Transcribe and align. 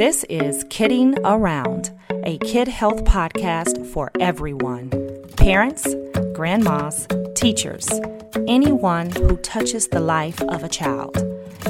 This 0.00 0.24
is 0.30 0.64
Kidding 0.70 1.18
Around, 1.26 1.90
a 2.24 2.38
kid 2.38 2.68
health 2.68 3.04
podcast 3.04 3.84
for 3.84 4.10
everyone 4.18 4.88
parents, 5.36 5.86
grandmas, 6.32 7.06
teachers, 7.34 7.86
anyone 8.48 9.10
who 9.10 9.36
touches 9.36 9.88
the 9.88 10.00
life 10.00 10.40
of 10.40 10.64
a 10.64 10.70
child. 10.70 11.18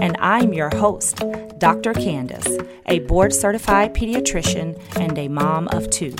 And 0.00 0.16
I'm 0.20 0.52
your 0.52 0.70
host, 0.70 1.24
Dr. 1.58 1.92
Candace, 1.92 2.46
a 2.86 3.00
board 3.00 3.34
certified 3.34 3.94
pediatrician 3.94 4.80
and 4.94 5.18
a 5.18 5.26
mom 5.26 5.66
of 5.72 5.90
two. 5.90 6.14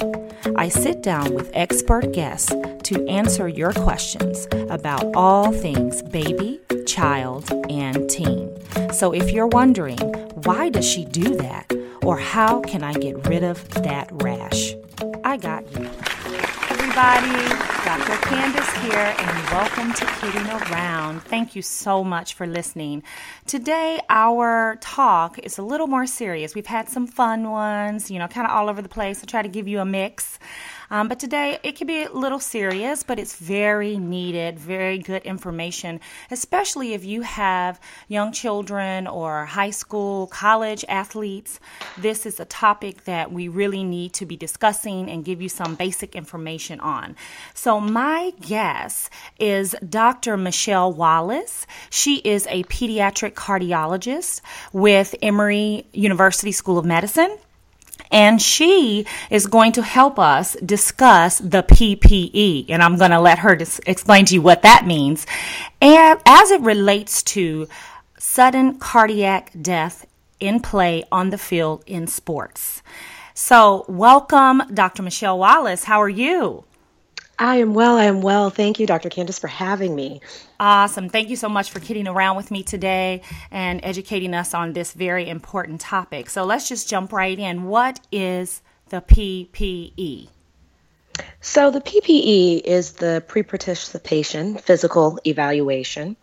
I 0.57 0.69
sit 0.69 1.05
down 1.05 1.33
with 1.33 1.53
expert 1.55 2.11
guests 2.13 2.53
to 2.83 3.07
answer 3.07 3.47
your 3.47 3.73
questions 3.73 4.49
about 4.69 5.15
all 5.15 5.53
things 5.53 6.03
baby, 6.03 6.61
child, 6.89 7.49
and 7.71 8.11
teen. 8.11 8.51
So 8.93 9.13
if 9.13 9.31
you're 9.31 9.47
wondering, 9.47 10.01
why 10.43 10.71
does 10.71 10.85
she 10.85 11.05
do 11.05 11.37
that? 11.37 11.71
Or 12.03 12.19
how 12.19 12.61
can 12.63 12.83
I 12.83 12.95
get 12.95 13.29
rid 13.29 13.45
of 13.45 13.69
that 13.75 14.09
rash? 14.11 14.75
I 15.23 15.37
got 15.37 15.71
you. 15.73 15.89
Everybody, 16.71 17.49
Dr. 17.85 18.17
Candace 18.27 18.73
here, 18.79 19.15
and 19.19 19.51
welcome 19.51 19.93
to 19.93 20.07
Kidding 20.19 20.47
Around. 20.49 21.21
Thank 21.21 21.55
you 21.55 21.61
so 21.61 22.03
much 22.03 22.35
for 22.35 22.47
listening. 22.47 23.03
Today, 23.47 24.01
our 24.09 24.77
talk 24.81 25.39
is 25.41 25.59
a 25.59 25.63
little 25.63 25.87
more 25.89 26.07
serious. 26.07 26.55
We've 26.55 26.67
had 26.67 26.89
some 26.89 27.07
fun 27.07 27.51
ones, 27.51 28.11
you 28.11 28.19
know, 28.19 28.29
kind 28.29 28.47
of 28.47 28.53
all 28.53 28.71
over 28.71 28.81
the 28.81 28.89
place. 28.89 29.23
I 29.23 29.27
try 29.27 29.43
to 29.43 29.49
give 29.49 29.69
you 29.69 29.81
a 29.81 29.85
mix. 29.85 30.39
Um, 30.91 31.07
but 31.07 31.21
today 31.21 31.59
it 31.63 31.77
can 31.77 31.87
be 31.87 32.03
a 32.03 32.13
little 32.13 32.41
serious, 32.41 33.03
but 33.05 33.19
it's 33.19 33.37
very 33.37 33.97
needed, 33.97 34.59
very 34.59 34.99
good 34.99 35.23
information, 35.23 36.01
especially 36.31 36.95
if 36.95 37.05
you 37.05 37.23
have 37.23 37.81
young 38.09 38.33
children 38.33 39.07
or 39.07 39.45
high 39.47 39.71
school, 39.71 40.27
college 40.27 40.85
athletes. 40.89 41.61
This 41.97 42.27
is 42.27 42.41
a 42.41 42.45
topic 42.45 43.05
that 43.05 43.31
we 43.31 43.47
really 43.47 43.85
need 43.85 44.13
to 44.15 44.27
be 44.27 44.37
discussing 44.37 45.09
and 45.09 45.25
give 45.25 45.41
you 45.41 45.49
some 45.49 45.77
basic 45.77 46.17
information 46.17 46.81
on. 46.81 47.15
So, 47.55 47.81
my 47.81 48.33
guest 48.41 49.11
is 49.39 49.77
Dr. 49.89 50.37
Michelle 50.37 50.93
Wallace. 50.93 51.67
She 51.91 52.17
is 52.17 52.47
a 52.49 52.65
pediatric 52.65 53.33
cardiologist 53.35 54.41
with 54.73 55.15
Emory 55.23 55.87
University 55.93 56.53
School 56.53 56.79
of 56.79 56.85
Medicine 56.85 57.39
and 58.11 58.41
she 58.41 59.07
is 59.31 59.47
going 59.47 59.73
to 59.73 59.83
help 59.83 60.19
us 60.19 60.55
discuss 60.65 61.39
the 61.39 61.63
PPE. 61.63 62.67
And 62.69 62.83
I'm 62.83 62.97
going 62.97 63.11
to 63.13 63.21
let 63.21 63.41
her 63.41 63.57
dis- 63.57 63.81
explain 63.87 64.25
to 64.27 64.35
you 64.35 64.43
what 64.43 64.63
that 64.63 64.87
means. 64.87 65.27
And 65.81 66.21
as 66.27 66.51
it 66.51 66.61
relates 66.61 67.23
to 67.35 67.69
sudden 68.19 68.79
cardiac 68.79 69.53
death 69.61 70.07
in 70.39 70.61
play 70.61 71.05
on 71.13 71.31
the 71.31 71.39
field 71.39 71.85
in 71.87 72.07
sports. 72.07 72.83
So, 73.35 73.85
welcome, 73.89 74.63
Dr. 74.73 75.03
Michelle 75.03 75.39
Wallace. 75.39 75.85
How 75.85 76.01
are 76.03 76.09
you? 76.09 76.65
I 77.41 77.57
am 77.57 77.73
well. 77.73 77.97
I 77.97 78.05
am 78.05 78.21
well. 78.21 78.51
Thank 78.51 78.79
you, 78.79 78.87
Dr. 78.87 79.09
Candace, 79.09 79.39
for 79.39 79.49
having 79.49 79.95
me. 79.97 80.21
Awesome. 80.61 81.09
Thank 81.09 81.31
you 81.31 81.37
so 81.37 81.49
much 81.49 81.71
for 81.71 81.81
kidding 81.81 82.07
around 82.07 82.37
with 82.37 82.51
me 82.51 82.63
today 82.63 83.23
and 83.51 83.81
educating 83.83 84.35
us 84.35 84.53
on 84.53 84.75
this 84.75 84.93
very 84.93 85.27
important 85.27 85.81
topic. 85.81 86.29
So 86.29 86.45
let's 86.45 86.69
just 86.69 86.87
jump 86.87 87.15
right 87.15 87.39
in. 87.39 87.65
What 87.65 87.99
is 88.13 88.61
the 88.91 89.01
PPE? 89.01 90.29
So, 91.41 91.71
the 91.71 91.81
PPE 91.81 92.63
is 92.65 92.93
the 92.93 93.23
pre 93.27 93.43
participation 93.43 94.57
physical 94.57 95.19
evaluation, 95.27 96.17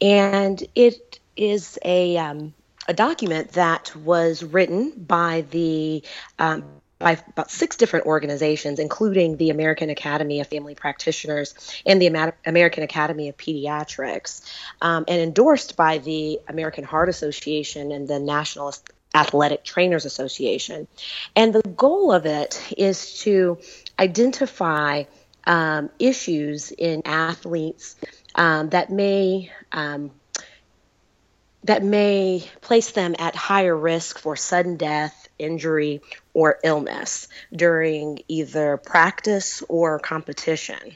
and 0.00 0.62
it 0.74 1.20
is 1.36 1.78
a, 1.84 2.18
um, 2.18 2.52
a 2.86 2.92
document 2.92 3.52
that 3.52 3.94
was 3.96 4.42
written 4.42 4.90
by 4.90 5.44
the 5.50 6.02
um, 6.38 6.64
by 7.02 7.18
about 7.28 7.50
six 7.50 7.76
different 7.76 8.06
organizations, 8.06 8.78
including 8.78 9.36
the 9.36 9.50
American 9.50 9.90
Academy 9.90 10.40
of 10.40 10.46
Family 10.46 10.74
Practitioners 10.74 11.54
and 11.84 12.00
the 12.00 12.32
American 12.46 12.82
Academy 12.82 13.28
of 13.28 13.36
Pediatrics, 13.36 14.42
um, 14.80 15.04
and 15.08 15.20
endorsed 15.20 15.76
by 15.76 15.98
the 15.98 16.40
American 16.48 16.84
Heart 16.84 17.08
Association 17.08 17.92
and 17.92 18.08
the 18.08 18.18
National 18.18 18.72
Athletic 19.14 19.64
Trainers 19.64 20.04
Association. 20.04 20.88
And 21.36 21.52
the 21.52 21.62
goal 21.62 22.12
of 22.12 22.24
it 22.24 22.62
is 22.76 23.20
to 23.20 23.58
identify 23.98 25.04
um, 25.44 25.90
issues 25.98 26.70
in 26.70 27.02
athletes 27.04 27.96
um, 28.34 28.70
that 28.70 28.90
may 28.90 29.50
um, 29.72 30.12
that 31.64 31.82
may 31.84 32.44
place 32.60 32.90
them 32.90 33.14
at 33.18 33.36
higher 33.36 33.76
risk 33.76 34.18
for 34.18 34.34
sudden 34.34 34.76
death, 34.76 35.21
injury, 35.38 36.00
or 36.34 36.58
illness 36.62 37.28
during 37.54 38.20
either 38.28 38.76
practice 38.76 39.62
or 39.68 39.98
competition. 39.98 40.92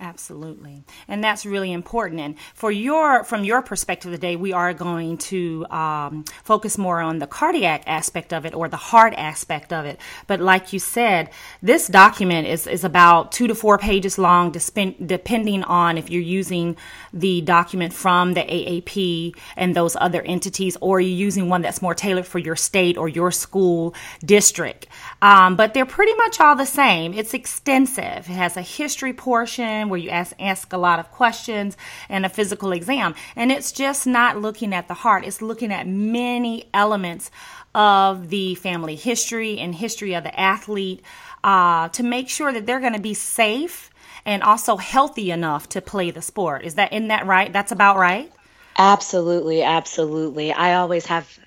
Absolutely. 0.00 0.82
And 1.06 1.22
that's 1.22 1.46
really 1.46 1.72
important. 1.72 2.20
And 2.20 2.34
for 2.54 2.70
your, 2.70 3.22
from 3.22 3.44
your 3.44 3.62
perspective 3.62 4.10
today, 4.10 4.34
we 4.34 4.52
are 4.52 4.74
going 4.74 5.18
to 5.18 5.64
um, 5.70 6.24
focus 6.42 6.76
more 6.76 7.00
on 7.00 7.20
the 7.20 7.28
cardiac 7.28 7.84
aspect 7.86 8.32
of 8.32 8.44
it 8.44 8.54
or 8.54 8.68
the 8.68 8.76
heart 8.76 9.14
aspect 9.16 9.72
of 9.72 9.86
it. 9.86 10.00
But 10.26 10.40
like 10.40 10.72
you 10.72 10.80
said, 10.80 11.30
this 11.62 11.86
document 11.86 12.48
is, 12.48 12.66
is 12.66 12.82
about 12.82 13.30
two 13.30 13.46
to 13.46 13.54
four 13.54 13.78
pages 13.78 14.18
long, 14.18 14.50
depending 14.50 15.62
on 15.62 15.96
if 15.96 16.10
you're 16.10 16.20
using 16.20 16.76
the 17.12 17.40
document 17.42 17.92
from 17.92 18.34
the 18.34 18.42
AAP 18.42 19.36
and 19.56 19.76
those 19.76 19.96
other 19.96 20.22
entities, 20.22 20.76
or 20.80 21.00
you're 21.00 21.16
using 21.16 21.48
one 21.48 21.62
that's 21.62 21.80
more 21.80 21.94
tailored 21.94 22.26
for 22.26 22.40
your 22.40 22.56
state 22.56 22.98
or 22.98 23.08
your 23.08 23.30
school 23.30 23.94
district. 24.24 24.88
Um, 25.24 25.56
but 25.56 25.72
they're 25.72 25.86
pretty 25.86 26.12
much 26.16 26.38
all 26.38 26.54
the 26.54 26.66
same. 26.66 27.14
It's 27.14 27.32
extensive. 27.32 28.28
It 28.28 28.36
has 28.36 28.58
a 28.58 28.60
history 28.60 29.14
portion 29.14 29.88
where 29.88 29.98
you 29.98 30.10
ask, 30.10 30.34
ask 30.38 30.70
a 30.74 30.76
lot 30.76 30.98
of 30.98 31.10
questions 31.12 31.78
and 32.10 32.26
a 32.26 32.28
physical 32.28 32.72
exam. 32.72 33.14
And 33.34 33.50
it's 33.50 33.72
just 33.72 34.06
not 34.06 34.42
looking 34.42 34.74
at 34.74 34.86
the 34.86 34.92
heart, 34.92 35.24
it's 35.24 35.40
looking 35.40 35.72
at 35.72 35.86
many 35.86 36.68
elements 36.74 37.30
of 37.74 38.28
the 38.28 38.54
family 38.56 38.96
history 38.96 39.58
and 39.58 39.74
history 39.74 40.12
of 40.12 40.24
the 40.24 40.38
athlete 40.38 41.00
uh, 41.42 41.88
to 41.88 42.02
make 42.02 42.28
sure 42.28 42.52
that 42.52 42.66
they're 42.66 42.78
going 42.78 42.92
to 42.92 43.00
be 43.00 43.14
safe 43.14 43.90
and 44.26 44.42
also 44.42 44.76
healthy 44.76 45.30
enough 45.30 45.70
to 45.70 45.80
play 45.80 46.10
the 46.10 46.20
sport. 46.20 46.64
Is 46.64 46.74
that 46.74 46.92
in 46.92 47.08
that 47.08 47.24
right? 47.26 47.50
That's 47.50 47.72
about 47.72 47.96
right? 47.96 48.30
Absolutely, 48.76 49.62
absolutely. 49.62 50.52
I 50.52 50.74
always 50.74 51.06
have 51.06 51.38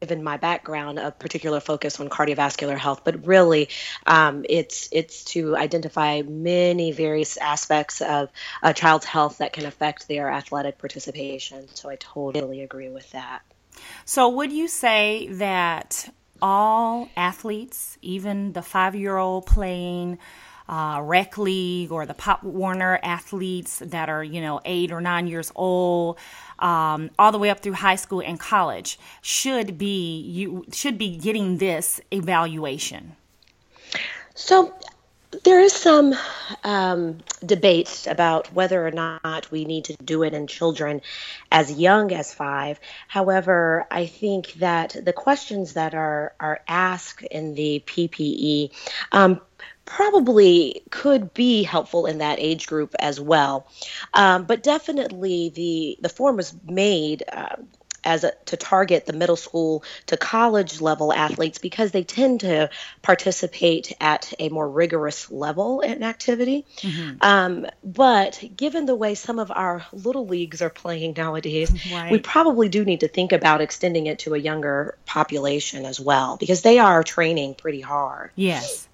given 0.00 0.22
my 0.22 0.36
background 0.36 0.98
a 0.98 1.10
particular 1.10 1.60
focus 1.60 1.98
on 2.00 2.08
cardiovascular 2.08 2.76
health, 2.76 3.02
but 3.04 3.26
really 3.26 3.68
um, 4.06 4.44
it's 4.48 4.88
it's 4.92 5.24
to 5.24 5.56
identify 5.56 6.22
many 6.22 6.92
various 6.92 7.36
aspects 7.36 8.00
of 8.00 8.30
a 8.62 8.72
child's 8.72 9.06
health 9.06 9.38
that 9.38 9.52
can 9.52 9.66
affect 9.66 10.08
their 10.08 10.30
athletic 10.30 10.78
participation. 10.78 11.68
So 11.74 11.88
I 11.88 11.96
totally 11.96 12.62
agree 12.62 12.88
with 12.88 13.10
that. 13.12 13.42
So 14.04 14.28
would 14.28 14.52
you 14.52 14.68
say 14.68 15.28
that 15.32 16.12
all 16.40 17.08
athletes, 17.16 17.98
even 18.02 18.52
the 18.52 18.62
five 18.62 18.94
year 18.94 19.16
old 19.16 19.46
playing 19.46 20.18
uh, 20.68 21.00
rec 21.02 21.38
league 21.38 21.90
or 21.90 22.06
the 22.06 22.14
Pop 22.14 22.42
Warner 22.42 22.98
athletes 23.02 23.78
that 23.78 24.08
are, 24.08 24.22
you 24.22 24.40
know, 24.40 24.60
eight 24.64 24.92
or 24.92 25.00
nine 25.00 25.26
years 25.26 25.50
old, 25.54 26.18
um, 26.58 27.10
all 27.18 27.32
the 27.32 27.38
way 27.38 27.50
up 27.50 27.60
through 27.60 27.72
high 27.72 27.96
school 27.96 28.20
and 28.20 28.38
college, 28.38 28.98
should 29.22 29.78
be 29.78 30.20
you 30.20 30.64
should 30.72 30.98
be 30.98 31.16
getting 31.16 31.58
this 31.58 32.00
evaluation. 32.10 33.16
So 34.34 34.74
there 35.44 35.60
is 35.60 35.72
some 35.72 36.14
um, 36.64 37.18
debate 37.44 38.06
about 38.08 38.52
whether 38.54 38.86
or 38.86 38.90
not 38.90 39.50
we 39.50 39.64
need 39.64 39.84
to 39.86 39.96
do 39.96 40.22
it 40.22 40.32
in 40.32 40.46
children 40.46 41.02
as 41.52 41.70
young 41.70 42.12
as 42.12 42.32
five. 42.32 42.80
However, 43.08 43.86
I 43.90 44.06
think 44.06 44.54
that 44.54 44.96
the 45.02 45.12
questions 45.12 45.74
that 45.74 45.94
are 45.94 46.34
are 46.40 46.60
asked 46.66 47.22
in 47.22 47.54
the 47.54 47.82
PPE 47.86 48.70
um, 49.12 49.40
probably 49.84 50.82
could 50.90 51.32
be 51.32 51.62
helpful 51.62 52.06
in 52.06 52.18
that 52.18 52.38
age 52.38 52.66
group 52.66 52.94
as 52.98 53.20
well. 53.20 53.66
Um, 54.12 54.44
but 54.44 54.62
definitely 54.62 55.50
the 55.50 55.98
the 56.00 56.08
form 56.08 56.36
was 56.36 56.54
made. 56.66 57.24
Uh, 57.30 57.56
as 58.04 58.24
a, 58.24 58.32
to 58.46 58.56
target 58.56 59.06
the 59.06 59.12
middle 59.12 59.36
school 59.36 59.84
to 60.06 60.16
college 60.16 60.80
level 60.80 61.12
athletes 61.12 61.58
because 61.58 61.90
they 61.90 62.04
tend 62.04 62.40
to 62.40 62.70
participate 63.02 63.92
at 64.00 64.32
a 64.38 64.48
more 64.48 64.68
rigorous 64.68 65.30
level 65.30 65.80
in 65.80 66.02
activity. 66.02 66.64
Mm-hmm. 66.78 67.16
Um, 67.20 67.66
but 67.84 68.42
given 68.56 68.86
the 68.86 68.94
way 68.94 69.14
some 69.14 69.38
of 69.38 69.50
our 69.50 69.84
little 69.92 70.26
leagues 70.26 70.62
are 70.62 70.70
playing 70.70 71.14
nowadays, 71.16 71.70
right. 71.92 72.10
we 72.10 72.18
probably 72.18 72.68
do 72.68 72.84
need 72.84 73.00
to 73.00 73.08
think 73.08 73.32
about 73.32 73.60
extending 73.60 74.06
it 74.06 74.20
to 74.20 74.34
a 74.34 74.38
younger 74.38 74.96
population 75.04 75.84
as 75.84 76.00
well 76.00 76.36
because 76.36 76.62
they 76.62 76.78
are 76.78 77.02
training 77.02 77.54
pretty 77.54 77.80
hard. 77.80 78.30
Yes. 78.36 78.87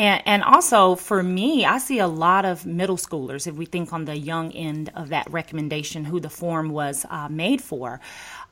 And, 0.00 0.22
and 0.24 0.42
also 0.42 0.94
for 0.94 1.22
me, 1.22 1.66
I 1.66 1.76
see 1.76 1.98
a 1.98 2.06
lot 2.06 2.46
of 2.46 2.64
middle 2.64 2.96
schoolers, 2.96 3.46
if 3.46 3.56
we 3.56 3.66
think 3.66 3.92
on 3.92 4.06
the 4.06 4.16
young 4.16 4.50
end 4.52 4.90
of 4.96 5.10
that 5.10 5.30
recommendation, 5.30 6.06
who 6.06 6.20
the 6.20 6.30
form 6.30 6.70
was 6.70 7.04
uh, 7.10 7.28
made 7.28 7.60
for 7.60 8.00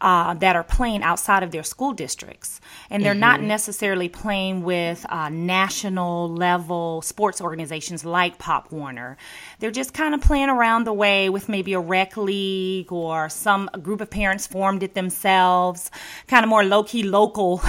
uh, 0.01 0.35
that 0.35 0.57
are 0.57 0.65
playing 0.65 1.03
outside 1.03 1.43
of 1.43 1.51
their 1.51 1.63
school 1.63 1.93
districts. 1.93 2.61
And 2.91 3.05
they're 3.05 3.13
mm-hmm. 3.13 3.21
not 3.21 3.43
necessarily 3.43 4.09
playing 4.09 4.63
with 4.63 5.05
uh, 5.09 5.29
national 5.29 6.33
level 6.33 7.03
sports 7.03 7.41
organizations 7.41 8.05
like 8.05 8.39
Pop 8.39 8.71
Warner. 8.71 9.17
They're 9.59 9.71
just 9.71 9.95
kind 9.95 10.15
of 10.15 10.21
playing 10.21 10.51
around 10.51 10.85
the 10.85 10.93
way 10.93 11.29
with 11.29 11.49
maybe 11.49 11.73
a 11.73 11.81
rec 11.81 12.17
league 12.17 12.93
or 12.93 13.29
some 13.29 13.69
group 13.83 14.01
of 14.01 14.11
parents 14.11 14.47
formed 14.47 14.83
it 14.83 14.95
themselves, 14.95 15.91
kind 16.29 16.45
of 16.45 16.49
more 16.49 16.65
low 16.65 16.85
key 16.85 17.03
local 17.03 17.61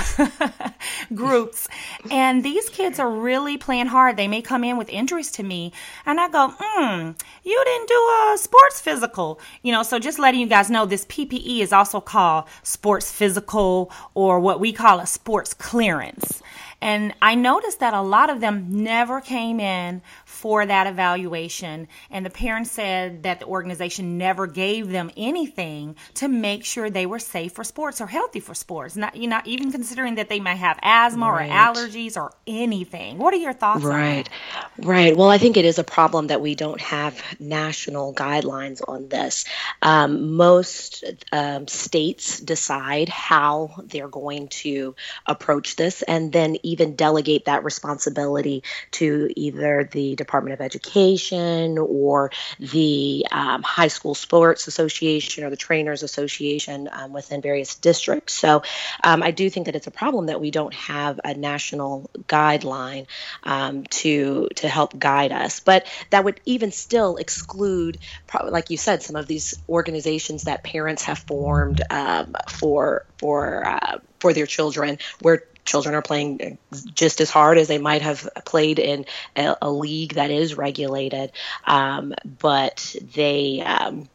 groups. 1.16 1.68
And 2.12 2.44
these 2.44 2.70
kids 2.70 3.00
are 3.00 3.10
really 3.10 3.58
playing 3.58 3.88
hard. 3.88 4.18
They 4.18 4.28
may 4.28 4.42
come 4.42 4.64
in 4.64 4.78
with 4.78 4.90
injuries 4.90 5.32
to 5.32 5.44
me, 5.44 5.74
and 6.06 6.20
I 6.20 6.30
go, 6.30 6.54
hmm, 6.58 7.12
you 7.44 7.62
didn't 7.66 7.88
do 7.88 7.96
a 7.96 8.38
sports 8.38 8.80
physical. 8.82 9.40
You 9.64 9.72
know, 9.72 9.84
so 9.84 10.00
just 10.00 10.20
letting 10.20 10.40
you 10.40 10.48
guys 10.48 10.70
know 10.70 10.86
this 10.86 11.06
PPE 11.06 11.60
is 11.60 11.74
also 11.74 12.00
called 12.00 12.19
call 12.20 12.48
sports 12.64 13.10
physical 13.12 13.90
or 14.14 14.42
what 14.42 14.60
we 14.60 14.74
call 14.74 15.00
a 15.00 15.08
sports 15.08 15.54
clearance. 15.54 16.42
And 16.82 17.14
I 17.22 17.36
noticed 17.36 17.80
that 17.80 17.94
a 17.94 18.02
lot 18.02 18.30
of 18.30 18.42
them 18.42 18.84
never 18.84 19.22
came 19.22 19.60
in 19.60 20.02
for 20.40 20.66
that 20.66 20.88
evaluation. 20.88 21.86
And 22.10 22.26
the 22.26 22.30
parents 22.30 22.72
said 22.72 23.24
that 23.24 23.42
the 23.42 23.46
organization 23.46 24.18
never 24.18 24.48
gave 24.48 24.90
them 24.90 25.12
anything 25.18 25.98
to 26.14 26.30
make 26.30 26.64
sure 26.64 26.90
they 26.90 27.06
were 27.06 27.20
safe 27.20 27.52
for 27.52 27.66
sports 27.66 28.00
or 28.00 28.08
healthy 28.08 28.40
for 28.40 28.54
sports. 28.54 28.96
Not 28.96 29.18
you 29.18 29.28
know, 29.28 29.42
even 29.44 29.70
considering 29.70 30.16
that 30.16 30.30
they 30.30 30.40
might 30.40 30.56
have 30.56 30.80
asthma 30.82 31.30
right. 31.30 31.50
or 31.50 31.54
allergies 31.54 32.16
or 32.16 32.32
anything. 32.48 33.18
What 33.18 33.34
are 33.34 33.38
your 33.38 33.52
thoughts 33.52 33.84
right. 33.84 34.30
Right. 34.78 35.18
Well, 35.18 35.30
I 35.30 35.40
think 35.40 35.58
it 35.58 35.66
is 35.66 35.78
a 35.78 35.84
problem 35.84 36.28
that 36.28 36.40
we 36.40 36.56
don't 36.56 36.80
have 36.80 37.22
national 37.38 38.14
guidelines 38.14 38.82
on 38.88 39.10
this. 39.10 39.44
Um, 39.82 40.38
most 40.38 41.04
um, 41.34 41.68
states 41.68 42.40
decide 42.40 43.10
how 43.10 43.84
they're 43.84 44.08
going 44.08 44.48
to 44.64 44.96
approach 45.26 45.76
this 45.76 46.02
and 46.02 46.32
then 46.32 46.56
even 46.64 46.96
delegate 46.96 47.46
that 47.46 47.66
responsibility 47.66 48.64
to 48.92 49.30
either 49.36 49.84
the 49.92 50.16
Department 50.16 50.29
of 50.30 50.62
Education 50.62 51.78
or 51.78 52.32
the 52.60 53.26
um, 53.32 53.64
High 53.64 53.88
School 53.88 54.16
Sports 54.16 54.68
Association 54.68 55.44
or 55.44 55.50
the 55.50 55.58
Trainers 55.58 56.04
Association 56.04 56.88
um, 56.92 57.14
within 57.14 57.42
various 57.42 57.76
districts. 57.76 58.34
So 58.34 58.64
um, 59.04 59.24
I 59.24 59.32
do 59.32 59.50
think 59.50 59.66
that 59.66 59.76
it's 59.76 59.88
a 59.88 59.92
problem 59.92 60.28
that 60.28 60.40
we 60.40 60.52
don't 60.52 60.74
have 60.74 61.20
a 61.24 61.34
national 61.34 62.10
guideline 62.28 63.08
um, 63.44 63.84
to 63.84 64.48
to 64.56 64.68
help 64.68 64.98
guide 64.98 65.32
us. 65.32 65.60
But 65.60 65.88
that 66.12 66.24
would 66.24 66.40
even 66.46 66.72
still 66.72 67.18
exclude, 67.18 67.98
like 68.44 68.70
you 68.70 68.78
said, 68.78 69.04
some 69.04 69.16
of 69.16 69.28
these 69.28 69.56
organizations 69.68 70.44
that 70.44 70.64
parents 70.64 71.04
have 71.04 71.20
formed 71.20 71.82
um, 71.90 72.36
for 72.48 73.06
for 73.18 73.66
uh, 73.66 73.98
for 74.20 74.34
their 74.34 74.46
children, 74.46 75.00
where 75.22 75.44
children 75.70 75.94
are 75.94 76.02
playing 76.02 76.58
just 76.94 77.22
as 77.22 77.30
hard 77.30 77.60
as 77.60 77.68
they 77.68 77.78
might 77.78 78.02
have 78.02 78.28
played 78.44 78.80
in 78.80 79.06
a, 79.36 79.56
a 79.62 79.72
league 79.72 80.16
that 80.16 80.32
is 80.32 80.58
regulated, 80.58 81.32
um, 81.66 82.14
but 82.40 82.96
they. 83.16 83.62
Um, 83.62 84.10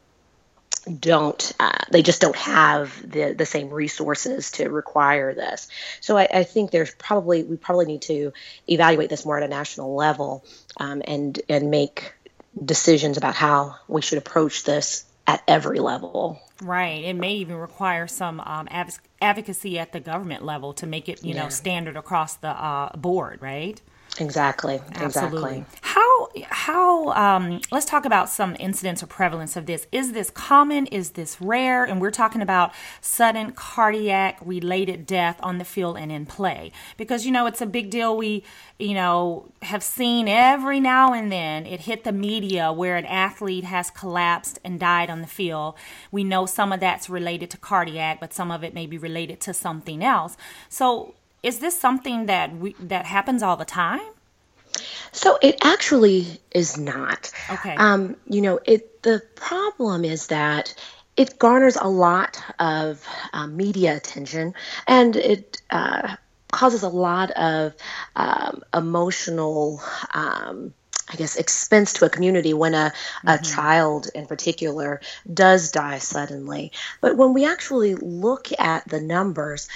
don't 1.01 1.55
uh, 1.59 1.79
they 1.91 2.03
just 2.03 2.21
don't 2.21 2.37
have 2.37 3.11
the 3.11 3.33
the 3.33 3.47
same 3.47 3.71
resources 3.71 4.51
to 4.51 4.69
require 4.69 5.33
this 5.33 5.67
so 6.03 6.19
I, 6.19 6.29
I, 6.31 6.45
think 6.45 6.73
there's 6.73 6.95
probably 6.97 7.43
we 7.43 7.57
probably 7.57 7.87
need 7.87 8.03
to 8.03 8.35
evaluate 8.69 9.09
this 9.09 9.25
more 9.25 9.39
at 9.39 9.43
a 9.43 9.49
national 9.49 9.95
level 9.95 10.45
um, 10.77 11.01
and 11.07 11.41
and 11.49 11.71
make 11.71 12.13
decisions 12.63 13.17
about 13.17 13.35
how 13.35 13.77
we 13.89 14.03
should 14.03 14.19
approach 14.19 14.65
this 14.65 15.07
at 15.27 15.43
every 15.49 15.79
level 15.79 16.39
Right. 16.63 17.05
It 17.05 17.15
may 17.15 17.35
even 17.35 17.57
require 17.57 18.07
some 18.07 18.41
um, 18.41 18.69
advocacy 19.25 19.79
at 19.79 19.93
the 19.93 20.01
government 20.01 20.45
level 20.45 20.73
to 20.75 20.87
make 20.87 21.09
it, 21.09 21.25
you 21.25 21.35
yeah. 21.35 21.45
know, 21.45 21.49
standard 21.49 21.97
across 21.97 22.37
the 22.37 22.49
uh, 22.49 22.95
board, 22.97 23.41
right? 23.41 23.81
Exactly. 24.21 24.81
Absolutely. 24.95 25.59
Exactly. 25.59 25.65
How 25.81 26.14
how 26.43 27.11
um, 27.11 27.61
let's 27.71 27.87
talk 27.87 28.05
about 28.05 28.29
some 28.29 28.57
incidence 28.59 29.03
or 29.03 29.07
prevalence 29.07 29.57
of 29.57 29.67
this. 29.67 29.87
Is 29.93 30.13
this 30.13 30.31
common? 30.31 30.87
Is 30.87 31.11
this 31.11 31.41
rare? 31.41 31.85
And 31.85 32.01
we're 32.01 32.11
talking 32.11 32.43
about 32.43 32.73
sudden 33.01 33.53
cardiac 33.53 34.39
related 34.45 35.07
death 35.07 35.39
on 35.43 35.59
the 35.59 35.65
field 35.65 35.97
and 35.97 36.11
in 36.11 36.27
play 36.27 36.73
because 36.97 37.25
you 37.27 37.33
know 37.33 37.47
it's 37.47 37.61
a 37.61 37.67
big 37.67 37.91
deal. 37.91 38.17
We 38.17 38.45
you 38.79 38.95
know 38.95 39.51
have 39.63 39.83
seen 39.83 40.29
every 40.29 40.81
now 40.81 41.13
and 41.13 41.31
then 41.31 41.67
it 41.67 41.81
hit 41.81 42.05
the 42.05 42.13
media 42.13 42.73
where 42.73 42.97
an 42.97 43.07
athlete 43.07 43.65
has 43.65 43.91
collapsed 43.91 44.59
and 44.65 44.81
died 44.81 45.11
on 45.11 45.21
the 45.21 45.27
field. 45.27 45.75
We 46.11 46.25
know 46.25 46.47
some 46.47 46.73
of 46.73 46.81
that's 46.81 47.09
related 47.09 47.51
to 47.51 47.57
cardiac, 47.59 48.21
but 48.21 48.33
some 48.33 48.51
of 48.51 48.65
it 48.65 48.75
may 48.75 48.87
be 48.87 48.99
related 48.99 49.41
to 49.43 49.55
something 49.55 50.03
else. 50.03 50.37
So 50.69 51.15
is 51.43 51.59
this 51.59 51.79
something 51.79 52.27
that 52.27 52.57
we 52.57 52.75
that 52.81 53.07
happens 53.07 53.43
all 53.43 53.57
the 53.57 53.65
time? 53.65 54.14
So 55.13 55.39
it 55.41 55.59
actually 55.63 56.41
is 56.51 56.77
not. 56.77 57.31
Okay. 57.51 57.75
Um, 57.75 58.17
you 58.29 58.41
know, 58.41 58.61
it 58.65 59.03
the 59.03 59.23
problem 59.35 60.05
is 60.05 60.29
that 60.29 60.75
it 61.17 61.39
garners 61.39 61.77
a 61.77 61.89
lot 61.89 62.43
of 62.59 63.07
uh, 63.33 63.47
media 63.47 63.97
attention, 63.97 64.55
and 64.87 65.15
it 65.15 65.61
uh, 65.71 66.17
causes 66.51 66.83
a 66.83 66.89
lot 66.89 67.31
of 67.33 67.75
um, 68.17 68.63
emotional. 68.73 69.81
Um, 70.13 70.75
I 71.07 71.17
guess 71.17 71.37
expense 71.37 71.93
to 71.95 72.07
a 72.07 72.09
community 72.09 72.55
when 72.55 72.73
a, 72.73 72.91
mm-hmm. 72.95 73.29
a 73.29 73.39
child 73.39 74.09
in 74.15 74.27
particular 74.27 75.03
does 75.33 75.71
die 75.71 75.99
suddenly. 75.99 76.73
But 77.03 77.19
when 77.19 77.35
we 77.35 77.45
actually 77.45 77.95
look 77.95 78.49
at 78.59 78.89
the 78.89 79.03
numbers, 79.03 79.69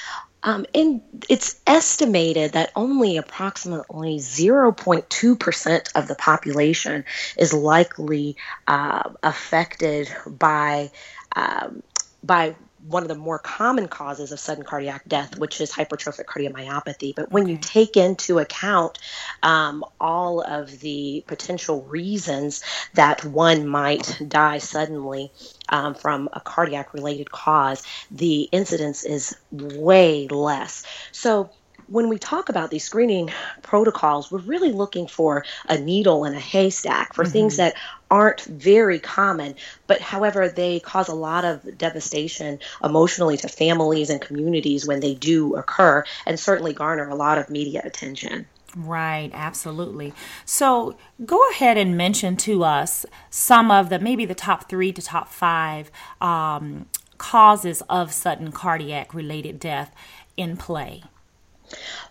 um, 0.49 0.65
and 0.75 1.03
it's 1.29 1.61
estimated 1.67 2.53
that 2.53 2.73
only 2.75 3.19
approximately 3.19 4.17
0.2% 4.17 5.89
of 5.95 6.09
the 6.09 6.15
population 6.15 7.05
is 7.37 7.53
likely 7.53 8.35
uh, 8.67 9.11
affected 9.23 10.09
by 10.27 10.91
um, 11.37 11.83
by 12.25 12.57
one 12.87 13.03
of 13.03 13.09
the 13.09 13.15
more 13.15 13.39
common 13.39 13.89
causes 13.89 14.33
of 14.33 14.41
sudden 14.41 14.65
cardiac 14.65 15.09
death, 15.09 15.39
which 15.39 15.61
is 15.61 15.73
hypertrophic 15.73 16.27
cardiomyopathy. 16.27 17.15
But 17.15 17.31
when 17.31 17.49
you 17.49 17.59
take 17.59 17.97
into 17.97 18.39
account 18.39 18.99
um, 19.43 19.85
all 20.01 20.41
of 20.41 20.81
the 20.81 21.25
potential 21.27 21.83
reasons 21.83 22.63
that 22.95 23.25
one 23.25 23.67
might 23.67 24.21
die 24.27 24.59
suddenly 24.59 25.33
um, 25.69 25.95
from 25.95 26.29
a 26.33 26.41
cardiac 26.41 26.95
related 26.95 27.31
cause, 27.31 27.83
the 28.11 28.43
incidence 28.53 29.05
is 29.05 29.37
way 29.51 30.29
less. 30.29 30.85
So 31.13 31.51
when 31.89 32.09
we 32.09 32.19
talk 32.19 32.49
about 32.49 32.71
these 32.71 32.85
screening 32.85 33.31
protocols, 33.63 34.31
we're 34.31 34.39
really 34.41 34.73
looking 34.73 35.07
for 35.07 35.45
a 35.69 35.79
needle 35.79 36.25
in 36.25 36.35
a 36.35 36.41
haystack 36.41 37.15
for 37.15 37.25
mm-hmm. 37.25 37.33
things 37.33 37.57
that 37.57 37.75
aren't 38.11 38.43
very 38.43 38.99
common, 38.99 39.55
but 39.87 40.01
however, 40.01 40.49
they 40.49 40.81
cause 40.81 41.09
a 41.09 41.15
lot 41.15 41.45
of 41.45 41.77
devastation 41.77 42.59
emotionally 42.83 43.37
to 43.37 43.49
families 43.49 44.11
and 44.11 44.21
communities 44.21 44.87
when 44.87 45.01
they 45.01 45.15
do 45.15 45.57
occur, 45.57 46.05
and 46.27 46.39
certainly 46.39 46.73
garner 46.73 47.09
a 47.09 47.15
lot 47.15 47.39
of 47.39 47.51
media 47.51 47.83
attention. 47.85 48.47
Right, 48.77 49.31
absolutely. 49.33 50.13
So 50.45 50.97
go 51.25 51.41
ahead 51.51 51.79
and 51.79 51.97
mention 51.97 52.37
to 52.39 52.65
us 52.65 53.07
some 53.31 53.71
of 53.71 53.89
the 53.89 53.99
maybe 53.99 54.25
the 54.25 54.35
top 54.35 54.69
three 54.69 54.93
to 54.93 55.03
top 55.03 55.29
five 55.29 55.91
um, 56.21 56.87
causes 57.17 57.83
of 57.89 58.13
sudden 58.13 58.53
cardiac 58.53 59.15
related 59.15 59.59
death 59.59 59.95
in 60.37 60.57
play. 60.57 61.03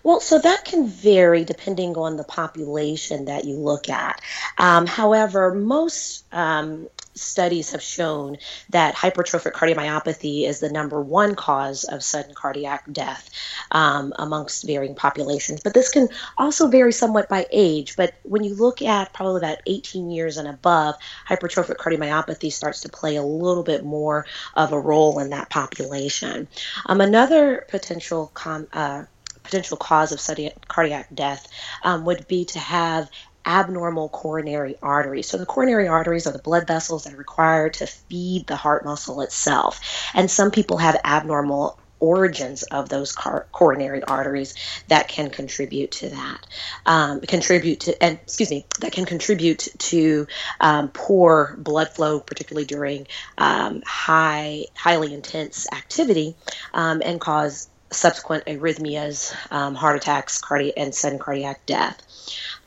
Well, 0.04 0.20
so 0.20 0.40
that 0.40 0.66
can 0.66 0.88
vary 0.88 1.44
depending 1.44 1.98
on 1.98 2.18
the 2.18 2.24
population 2.24 3.26
that 3.26 3.46
you 3.46 3.58
look 3.58 3.90
at. 3.90 4.22
Um, 4.58 4.86
however, 4.86 5.54
most 5.54 6.26
um, 6.32 6.88
studies 7.14 7.72
have 7.72 7.82
shown 7.82 8.38
that 8.70 8.96
hypertrophic 8.96 9.54
cardiomyopathy 9.54 10.48
is 10.48 10.60
the 10.60 10.70
number 10.70 11.02
one 11.02 11.36
cause 11.36 11.84
of 11.84 12.04
sudden 12.04 12.34
cardiac 12.34 12.92
death 12.92 13.30
um, 13.72 14.14
amongst 14.18 14.66
varying 14.66 14.96
populations. 14.96 15.62
But 15.62 15.74
this 15.74 15.90
can 15.90 16.10
also 16.38 16.68
vary 16.68 16.94
somewhat 16.94 17.30
by 17.30 17.48
age. 17.52 17.96
But 17.96 18.14
when 18.24 18.44
you 18.44 18.56
look 18.56 18.82
at 18.82 19.14
probably 19.14 19.40
about 19.40 19.60
18 19.66 20.10
years 20.10 20.38
and 20.38 20.48
above, 20.48 20.96
hypertrophic 21.28 21.78
cardiomyopathy 21.78 22.52
starts 22.52 22.82
to 22.82 22.90
play 22.90 23.16
a 23.16 23.24
little 23.24 23.64
bit 23.64 23.84
more 23.84 24.26
of 24.56 24.72
a 24.72 24.80
role 24.80 25.20
in 25.20 25.32
that 25.32 25.50
population. 25.50 26.48
Um, 26.86 27.02
another 27.02 27.66
potential 27.70 28.32
com- 28.34 28.68
uh, 28.74 29.04
potential 29.48 29.78
cause 29.78 30.12
of 30.12 30.22
cardiac 30.68 31.08
death 31.14 31.48
um, 31.84 32.06
would 32.06 32.28
be 32.28 32.46
to 32.46 32.60
have 32.60 33.10
abnormal 33.46 34.10
coronary 34.10 34.76
arteries. 34.82 35.30
So 35.30 35.38
the 35.38 35.46
coronary 35.46 35.88
arteries 35.88 36.28
are 36.28 36.34
the 36.34 36.40
blood 36.40 36.68
vessels 36.68 37.06
that 37.06 37.14
are 37.14 37.18
required 37.18 37.76
to 37.76 37.88
feed 37.88 38.46
the 38.46 38.58
heart 38.58 38.84
muscle 38.84 39.22
itself. 39.22 39.80
And 40.14 40.30
some 40.30 40.52
people 40.52 40.78
have 40.78 41.00
abnormal 41.04 41.80
origins 42.00 42.64
of 42.64 42.90
those 42.90 43.12
car- 43.12 43.48
coronary 43.52 44.04
arteries 44.04 44.54
that 44.88 45.08
can 45.08 45.30
contribute 45.30 45.92
to 45.92 46.10
that. 46.10 46.40
Um, 46.86 47.22
contribute 47.22 47.82
to, 47.82 48.04
and 48.04 48.20
excuse 48.22 48.52
me, 48.52 48.66
that 48.82 48.92
can 48.92 49.06
contribute 49.06 49.68
to 49.78 50.28
um, 50.60 50.90
poor 50.90 51.56
blood 51.58 51.90
flow, 51.90 52.20
particularly 52.20 52.66
during 52.66 53.08
um, 53.38 53.82
high, 53.86 54.66
highly 54.76 55.14
intense 55.14 55.68
activity, 55.72 56.36
um, 56.74 57.02
and 57.04 57.20
cause 57.20 57.70
subsequent 57.92 58.46
arrhythmias, 58.46 59.34
um, 59.52 59.76
heart 59.76 59.96
attacks, 59.96 60.42
cardi- 60.42 60.76
and 60.76 60.94
sudden 60.94 61.20
cardiac 61.20 61.66
death. 61.66 62.02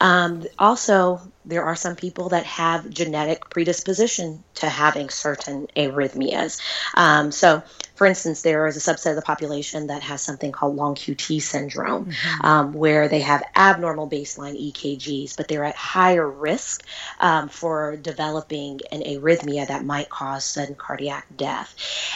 Um, 0.01 0.45
also, 0.59 1.21
there 1.45 1.65
are 1.65 1.77
some 1.77 1.95
people 1.95 2.31
that 2.31 2.47
have 2.47 2.89
genetic 2.89 3.51
predisposition 3.51 4.43
to 4.55 4.69
having 4.69 5.11
certain 5.11 5.67
arrhythmias. 5.77 6.61
Um, 6.95 7.33
so, 7.33 7.63
for 7.97 8.07
instance, 8.07 8.41
there 8.41 8.67
is 8.67 8.77
a 8.77 8.81
subset 8.81 9.11
of 9.11 9.17
the 9.17 9.23
population 9.23 9.89
that 9.89 10.03
has 10.03 10.23
something 10.23 10.53
called 10.53 10.77
long 10.77 10.95
QT 10.95 11.43
syndrome, 11.43 12.07
mm-hmm. 12.07 12.47
um, 12.47 12.73
where 12.73 13.09
they 13.09 13.21
have 13.21 13.43
abnormal 13.55 14.09
baseline 14.09 14.73
EKGs, 14.73 15.37
but 15.37 15.49
they're 15.49 15.65
at 15.65 15.77
higher 15.77 16.29
risk 16.29 16.83
um, 17.19 17.51
for 17.51 17.97
developing 17.97 18.81
an 18.91 19.03
arrhythmia 19.03 19.69
that 19.69 19.85
might 19.85 20.09
cause 20.09 20.45
sudden 20.45 20.75
cardiac 20.75 21.27
death. 21.37 21.75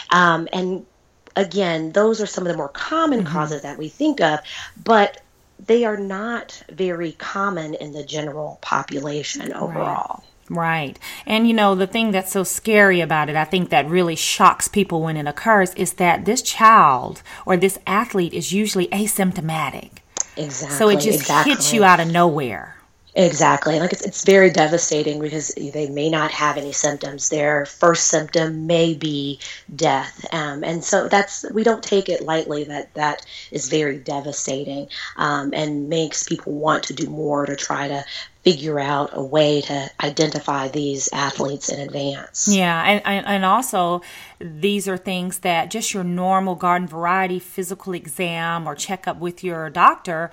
Um, 0.09 0.47
and 0.51 0.87
again, 1.35 1.91
those 1.91 2.21
are 2.21 2.25
some 2.25 2.45
of 2.45 2.51
the 2.51 2.57
more 2.57 2.69
common 2.69 3.19
mm-hmm. 3.19 3.33
causes 3.33 3.61
that 3.61 3.77
we 3.77 3.89
think 3.89 4.21
of, 4.21 4.39
but 4.83 5.21
they 5.65 5.85
are 5.85 5.97
not 5.97 6.63
very 6.71 7.13
common 7.13 7.73
in 7.75 7.93
the 7.93 8.03
general 8.03 8.59
population 8.61 9.53
overall. 9.53 10.23
Right. 10.49 10.57
right. 10.57 10.99
And 11.25 11.47
you 11.47 11.53
know, 11.53 11.75
the 11.75 11.87
thing 11.87 12.11
that's 12.11 12.31
so 12.31 12.43
scary 12.43 13.01
about 13.01 13.29
it, 13.29 13.35
I 13.35 13.45
think 13.45 13.69
that 13.69 13.89
really 13.89 14.15
shocks 14.15 14.67
people 14.67 15.01
when 15.01 15.17
it 15.17 15.27
occurs, 15.27 15.73
is 15.75 15.93
that 15.93 16.25
this 16.25 16.41
child 16.41 17.21
or 17.45 17.57
this 17.57 17.79
athlete 17.87 18.33
is 18.33 18.51
usually 18.51 18.87
asymptomatic. 18.87 19.91
Exactly. 20.37 20.77
So 20.77 20.89
it 20.89 20.99
just 20.99 21.21
exactly. 21.21 21.53
hits 21.53 21.73
you 21.73 21.83
out 21.83 21.99
of 21.99 22.11
nowhere. 22.11 22.74
Exactly. 23.17 23.79
Like 23.79 23.93
it's, 23.93 24.01
it's 24.01 24.25
very 24.25 24.49
devastating 24.49 25.21
because 25.21 25.53
they 25.55 25.87
may 25.89 26.09
not 26.09 26.31
have 26.31 26.57
any 26.57 26.73
symptoms. 26.73 27.29
Their 27.29 27.65
first 27.65 28.09
symptom 28.09 28.67
may 28.67 28.93
be 28.93 29.39
death. 29.73 30.25
Um, 30.33 30.65
and 30.65 30.83
so 30.83 31.07
that's, 31.07 31.45
we 31.53 31.63
don't 31.63 31.81
take 31.81 32.09
it 32.09 32.23
lightly 32.23 32.65
that 32.65 32.93
that 32.95 33.25
is 33.51 33.69
very 33.69 33.97
devastating 33.99 34.89
um, 35.15 35.53
and 35.53 35.87
makes 35.87 36.23
people 36.23 36.53
want 36.53 36.83
to 36.83 36.93
do 36.93 37.09
more 37.09 37.45
to 37.45 37.55
try 37.55 37.87
to 37.87 38.03
figure 38.43 38.79
out 38.79 39.11
a 39.13 39.23
way 39.23 39.61
to 39.61 39.89
identify 40.03 40.67
these 40.67 41.07
athletes 41.13 41.69
in 41.69 41.79
advance. 41.79 42.49
Yeah, 42.51 42.83
and, 42.83 43.25
and 43.25 43.45
also 43.45 44.01
these 44.39 44.89
are 44.89 44.97
things 44.97 45.39
that 45.39 45.71
just 45.71 45.93
your 45.93 46.03
normal 46.03 46.55
garden 46.55 46.87
variety 46.87 47.39
physical 47.39 47.93
exam 47.93 48.67
or 48.67 48.75
checkup 48.75 49.17
with 49.17 49.41
your 49.41 49.69
doctor 49.69 50.31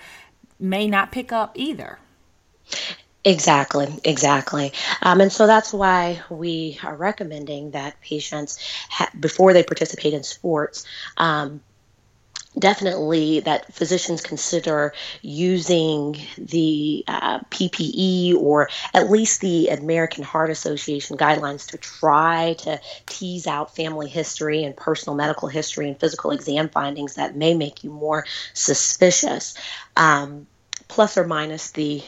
may 0.58 0.88
not 0.88 1.12
pick 1.12 1.30
up 1.30 1.52
either. 1.54 2.00
Exactly, 3.24 3.86
exactly. 4.02 4.72
Um, 5.00 5.20
and 5.20 5.32
so 5.32 5.46
that's 5.46 5.72
why 5.72 6.22
we 6.28 6.78
are 6.82 6.96
recommending 6.96 7.70
that 7.70 8.00
patients, 8.00 8.58
ha- 8.90 9.10
before 9.18 9.52
they 9.52 9.62
participate 9.62 10.12
in 10.12 10.24
sports, 10.24 10.84
um, 11.16 11.60
definitely 12.58 13.40
that 13.40 13.72
physicians 13.72 14.22
consider 14.22 14.92
using 15.22 16.16
the 16.38 17.04
uh, 17.08 17.40
PPE 17.50 18.34
or 18.34 18.68
at 18.92 19.10
least 19.10 19.40
the 19.40 19.68
American 19.68 20.24
Heart 20.24 20.50
Association 20.50 21.16
guidelines 21.16 21.68
to 21.70 21.78
try 21.78 22.54
to 22.60 22.80
tease 23.08 23.46
out 23.46 23.74
family 23.76 24.08
history 24.08 24.64
and 24.64 24.76
personal 24.76 25.16
medical 25.16 25.48
history 25.48 25.88
and 25.88 25.98
physical 25.98 26.32
exam 26.32 26.68
findings 26.68 27.14
that 27.14 27.36
may 27.36 27.54
make 27.54 27.84
you 27.84 27.90
more 27.90 28.26
suspicious. 28.52 29.54
Um, 29.96 30.46
plus 30.88 31.16
or 31.16 31.24
minus 31.24 31.70
the 31.70 32.02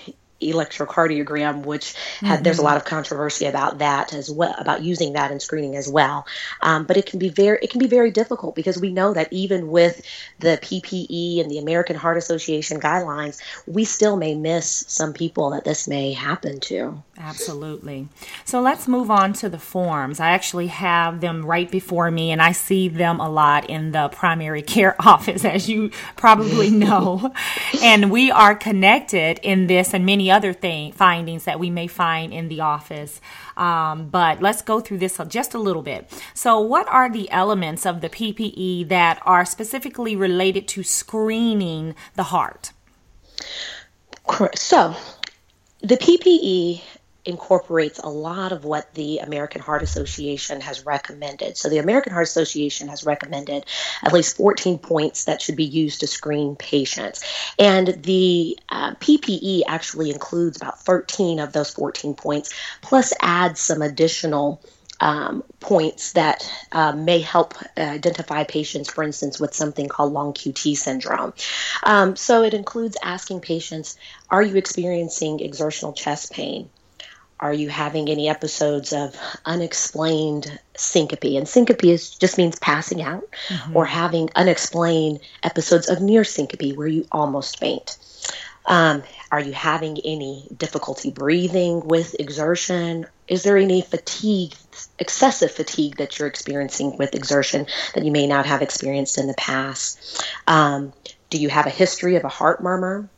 electrocardiogram, 0.50 1.64
which 1.64 1.94
had, 2.20 2.36
mm-hmm. 2.36 2.42
there's 2.42 2.58
a 2.58 2.62
lot 2.62 2.76
of 2.76 2.84
controversy 2.84 3.46
about 3.46 3.78
that 3.78 4.12
as 4.14 4.30
well, 4.30 4.54
about 4.58 4.82
using 4.82 5.14
that 5.14 5.30
in 5.30 5.40
screening 5.40 5.76
as 5.76 5.88
well. 5.88 6.26
Um, 6.60 6.84
but 6.84 6.96
it 6.96 7.06
can 7.06 7.18
be 7.18 7.28
very 7.28 7.58
it 7.62 7.70
can 7.70 7.78
be 7.78 7.86
very 7.86 8.10
difficult 8.10 8.54
because 8.54 8.80
we 8.80 8.92
know 8.92 9.14
that 9.14 9.32
even 9.32 9.68
with 9.68 10.02
the 10.38 10.58
PPE 10.60 11.40
and 11.40 11.50
the 11.50 11.58
American 11.58 11.96
Heart 11.96 12.18
Association 12.18 12.80
guidelines, 12.80 13.40
we 13.66 13.84
still 13.84 14.16
may 14.16 14.34
miss 14.34 14.84
some 14.88 15.12
people 15.12 15.50
that 15.50 15.64
this 15.64 15.88
may 15.88 16.12
happen 16.12 16.60
to. 16.60 17.02
Absolutely. 17.16 18.08
So 18.44 18.60
let's 18.60 18.88
move 18.88 19.08
on 19.08 19.34
to 19.34 19.48
the 19.48 19.58
forms. 19.58 20.18
I 20.18 20.30
actually 20.30 20.66
have 20.66 21.20
them 21.20 21.46
right 21.46 21.70
before 21.70 22.10
me, 22.10 22.32
and 22.32 22.42
I 22.42 22.50
see 22.50 22.88
them 22.88 23.20
a 23.20 23.28
lot 23.28 23.70
in 23.70 23.92
the 23.92 24.08
primary 24.08 24.62
care 24.74 24.96
office, 24.98 25.44
as 25.44 25.68
you 25.68 25.90
probably 26.16 26.70
know. 26.84 27.32
and 27.82 28.10
we 28.10 28.30
are 28.32 28.56
connected 28.56 29.38
in 29.42 29.68
this 29.68 29.94
and 29.94 30.04
many 30.04 30.30
other 30.30 30.52
thing, 30.52 30.92
findings 30.92 31.44
that 31.44 31.60
we 31.60 31.70
may 31.70 31.86
find 31.86 32.32
in 32.32 32.48
the 32.48 32.60
office. 32.60 33.20
Um, 33.56 34.08
but 34.08 34.42
let's 34.42 34.62
go 34.62 34.80
through 34.80 34.98
this 34.98 35.20
just 35.28 35.54
a 35.54 35.58
little 35.58 35.82
bit. 35.82 36.10
So, 36.34 36.58
what 36.58 36.88
are 36.88 37.08
the 37.08 37.30
elements 37.30 37.86
of 37.86 38.00
the 38.00 38.08
PPE 38.08 38.88
that 38.88 39.20
are 39.24 39.44
specifically 39.44 40.16
related 40.16 40.66
to 40.68 40.82
screening 40.82 41.94
the 42.16 42.24
heart? 42.24 42.72
So, 44.56 44.96
the 45.80 45.96
PPE 45.96 46.82
incorporates 47.24 47.98
a 47.98 48.08
lot 48.08 48.52
of 48.52 48.64
what 48.64 48.92
the 48.94 49.18
American 49.18 49.60
Heart 49.60 49.82
Association 49.82 50.60
has 50.60 50.84
recommended. 50.84 51.56
So, 51.56 51.68
the 51.68 51.78
American 51.78 52.12
Heart 52.12 52.24
Association 52.24 52.88
has 52.88 53.04
recommended 53.04 53.66
at 54.02 54.12
least 54.12 54.36
14 54.36 54.78
points 54.78 55.24
that 55.24 55.40
should 55.40 55.56
be 55.56 55.64
used 55.64 56.00
to 56.00 56.06
screen 56.06 56.56
patients. 56.56 57.24
And 57.58 57.88
the 58.02 58.58
uh, 58.68 58.94
PPE 58.96 59.62
actually 59.66 60.10
includes 60.10 60.58
about 60.58 60.80
13 60.80 61.40
of 61.40 61.52
those 61.52 61.70
14 61.70 62.14
points, 62.14 62.52
plus 62.82 63.12
adds 63.20 63.60
some 63.60 63.82
additional. 63.82 64.60
Um, 65.00 65.42
points 65.58 66.12
that 66.12 66.48
uh, 66.70 66.92
may 66.92 67.18
help 67.18 67.54
identify 67.76 68.44
patients, 68.44 68.88
for 68.88 69.02
instance, 69.02 69.40
with 69.40 69.52
something 69.52 69.88
called 69.88 70.12
long 70.12 70.32
QT 70.32 70.76
syndrome. 70.76 71.34
Um, 71.82 72.14
so 72.14 72.44
it 72.44 72.54
includes 72.54 72.96
asking 73.02 73.40
patients 73.40 73.98
Are 74.30 74.40
you 74.40 74.54
experiencing 74.54 75.40
exertional 75.40 75.94
chest 75.94 76.32
pain? 76.32 76.70
Are 77.44 77.52
you 77.52 77.68
having 77.68 78.08
any 78.08 78.30
episodes 78.30 78.94
of 78.94 79.14
unexplained 79.44 80.58
syncope? 80.78 81.36
And 81.36 81.46
syncope 81.46 81.84
is, 81.84 82.14
just 82.14 82.38
means 82.38 82.58
passing 82.58 83.02
out 83.02 83.28
mm-hmm. 83.48 83.76
or 83.76 83.84
having 83.84 84.30
unexplained 84.34 85.20
episodes 85.42 85.90
of 85.90 86.00
near 86.00 86.24
syncope 86.24 86.74
where 86.74 86.86
you 86.86 87.06
almost 87.12 87.58
faint. 87.58 87.98
Um, 88.64 89.02
are 89.30 89.40
you 89.40 89.52
having 89.52 89.98
any 90.06 90.48
difficulty 90.56 91.10
breathing 91.10 91.86
with 91.86 92.18
exertion? 92.18 93.08
Is 93.28 93.42
there 93.42 93.58
any 93.58 93.82
fatigue, 93.82 94.54
excessive 94.98 95.50
fatigue 95.50 95.98
that 95.98 96.18
you're 96.18 96.28
experiencing 96.28 96.96
with 96.96 97.14
exertion 97.14 97.66
that 97.94 98.06
you 98.06 98.10
may 98.10 98.26
not 98.26 98.46
have 98.46 98.62
experienced 98.62 99.18
in 99.18 99.26
the 99.26 99.34
past? 99.34 100.24
Um, 100.46 100.94
do 101.28 101.36
you 101.36 101.50
have 101.50 101.66
a 101.66 101.70
history 101.70 102.16
of 102.16 102.24
a 102.24 102.28
heart 102.30 102.62
murmur? 102.62 103.10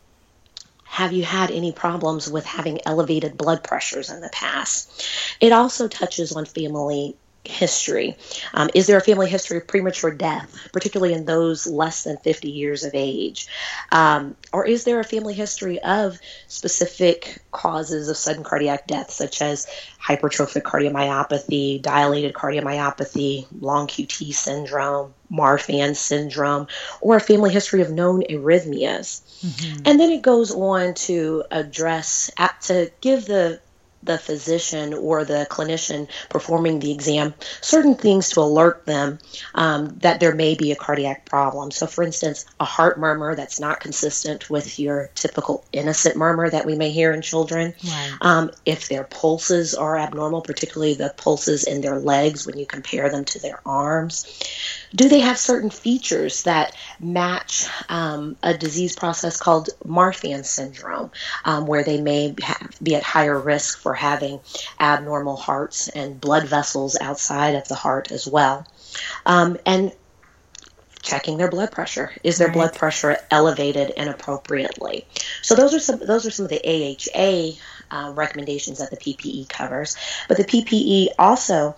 Have 0.87 1.13
you 1.13 1.25
had 1.25 1.51
any 1.51 1.73
problems 1.73 2.31
with 2.31 2.47
having 2.47 2.81
elevated 2.87 3.37
blood 3.37 3.63
pressures 3.63 4.09
in 4.09 4.21
the 4.21 4.31
past? 4.31 5.05
It 5.41 5.53
also 5.53 5.89
touches 5.89 6.33
on 6.33 6.47
family 6.47 7.17
history. 7.47 8.17
Um, 8.55 8.71
is 8.75 8.87
there 8.87 8.97
a 8.97 9.03
family 9.03 9.29
history 9.29 9.59
of 9.59 9.67
premature 9.67 10.11
death, 10.11 10.55
particularly 10.73 11.15
in 11.15 11.25
those 11.25 11.67
less 11.67 12.05
than 12.05 12.17
50 12.19 12.51
years 12.51 12.85
of 12.85 12.93
age? 12.95 13.49
Um, 13.93 14.37
or 14.53 14.67
is 14.67 14.85
there 14.85 15.01
a 15.01 15.05
family 15.05 15.35
history 15.35 15.81
of 15.81 16.19
specific 16.49 17.39
causes 17.51 18.09
of 18.09 18.17
sudden 18.17 18.45
cardiac 18.45 18.87
death, 18.87 19.11
such 19.11 19.43
as 19.43 19.67
hypertrophic 20.01 20.63
cardiomyopathy, 20.63 21.83
dilated 21.83 22.33
cardiomyopathy, 22.35 23.47
long 23.61 23.87
QT 23.87 24.33
syndrome, 24.33 25.15
Marfan 25.31 25.97
syndrome, 25.97 26.69
or 27.01 27.17
a 27.17 27.21
family 27.21 27.53
history 27.53 27.83
of 27.83 27.91
known 27.91 28.23
arrhythmias? 28.23 29.23
Mm-hmm. 29.45 29.83
And 29.85 30.01
then 30.01 30.11
it 30.11 30.23
goes 30.23 30.53
on 30.53 30.95
to 30.95 31.45
address, 31.51 32.31
to 32.63 32.91
give 33.01 33.27
the 33.27 33.61
the 34.07 34.19
physician 34.19 34.95
or 34.95 35.25
the 35.25 35.47
clinician 35.51 36.09
performing 36.29 36.79
the 36.79 36.93
exam 36.93 37.35
certain 37.61 37.95
things 37.95 38.31
to 38.31 38.41
alert 38.41 38.87
them 38.87 39.19
um, 39.55 39.99
that 39.99 40.21
there 40.21 40.35
may 40.35 40.55
be 40.55 40.73
a 40.73 40.77
cardiac 40.77 41.25
problem. 41.25 41.71
So, 41.71 41.87
for 41.87 42.03
instance, 42.05 42.45
a 42.61 42.65
heart 42.65 42.99
murmur 42.99 43.35
that's 43.35 43.61
not 43.61 43.81
consistent 43.81 44.49
with 44.49 44.79
your 44.79 45.11
typical 45.15 45.65
innocent 45.73 46.17
murmur 46.17 46.49
that 46.49 46.67
we 46.67 46.77
may 46.77 46.91
hear 46.91 47.13
in 47.13 47.23
children. 47.23 47.75
Right. 47.85 48.17
Um, 48.21 48.51
if 48.65 48.89
their 48.89 49.05
pulses 49.05 49.75
are 49.75 49.97
abnormal, 49.97 50.43
particularly 50.43 50.95
the 50.95 51.13
pulses 51.17 51.65
in 51.65 51.81
their 51.81 51.99
legs 51.99 52.47
when 52.47 52.59
you 52.59 52.67
compare 52.67 53.11
them 53.11 53.25
to 53.27 53.41
their 53.41 53.61
arms. 53.67 54.25
Do 54.95 55.09
they 55.09 55.21
have 55.21 55.39
certain 55.39 55.71
features 55.71 56.45
that 56.45 56.75
match 57.01 57.67
um, 57.89 58.37
a 58.43 58.55
disease 58.55 58.95
process 58.97 59.37
called 59.37 59.69
Marfan 59.85 60.45
syndrome, 60.45 61.11
um, 61.45 61.67
where 61.67 61.85
they 61.85 62.01
may 62.01 62.35
have, 62.43 62.77
be 62.83 62.95
at 62.95 63.03
higher 63.03 63.39
risk 63.39 63.79
for 63.79 63.95
having 63.97 64.41
abnormal 64.79 65.37
hearts 65.37 65.89
and 65.89 66.21
blood 66.21 66.47
vessels 66.47 66.97
outside 67.01 67.57
of 67.57 67.67
the 67.69 67.75
heart 67.75 68.13
as 68.13 68.27
well. 68.27 68.67
Um, 69.25 69.59
and 69.67 69.93
checking 71.03 71.39
their 71.39 71.51
blood 71.51 71.71
pressure. 71.71 72.13
Is 72.23 72.39
their 72.39 72.49
right. 72.49 72.55
blood 72.55 72.75
pressure 72.75 73.17
elevated 73.31 73.91
inappropriately? 73.97 75.07
So 75.43 75.55
those 75.55 75.73
are 75.75 75.81
some 75.81 76.01
those 76.01 76.27
are 76.27 76.31
some 76.31 76.45
of 76.47 76.51
the 76.51 76.61
AHA 76.65 77.59
uh, 77.91 78.13
recommendations 78.13 78.79
that 78.79 78.91
the 78.91 78.97
PPE 78.97 79.49
covers. 79.49 79.97
But 80.29 80.37
the 80.37 80.45
PPE 80.45 81.09
also 81.19 81.77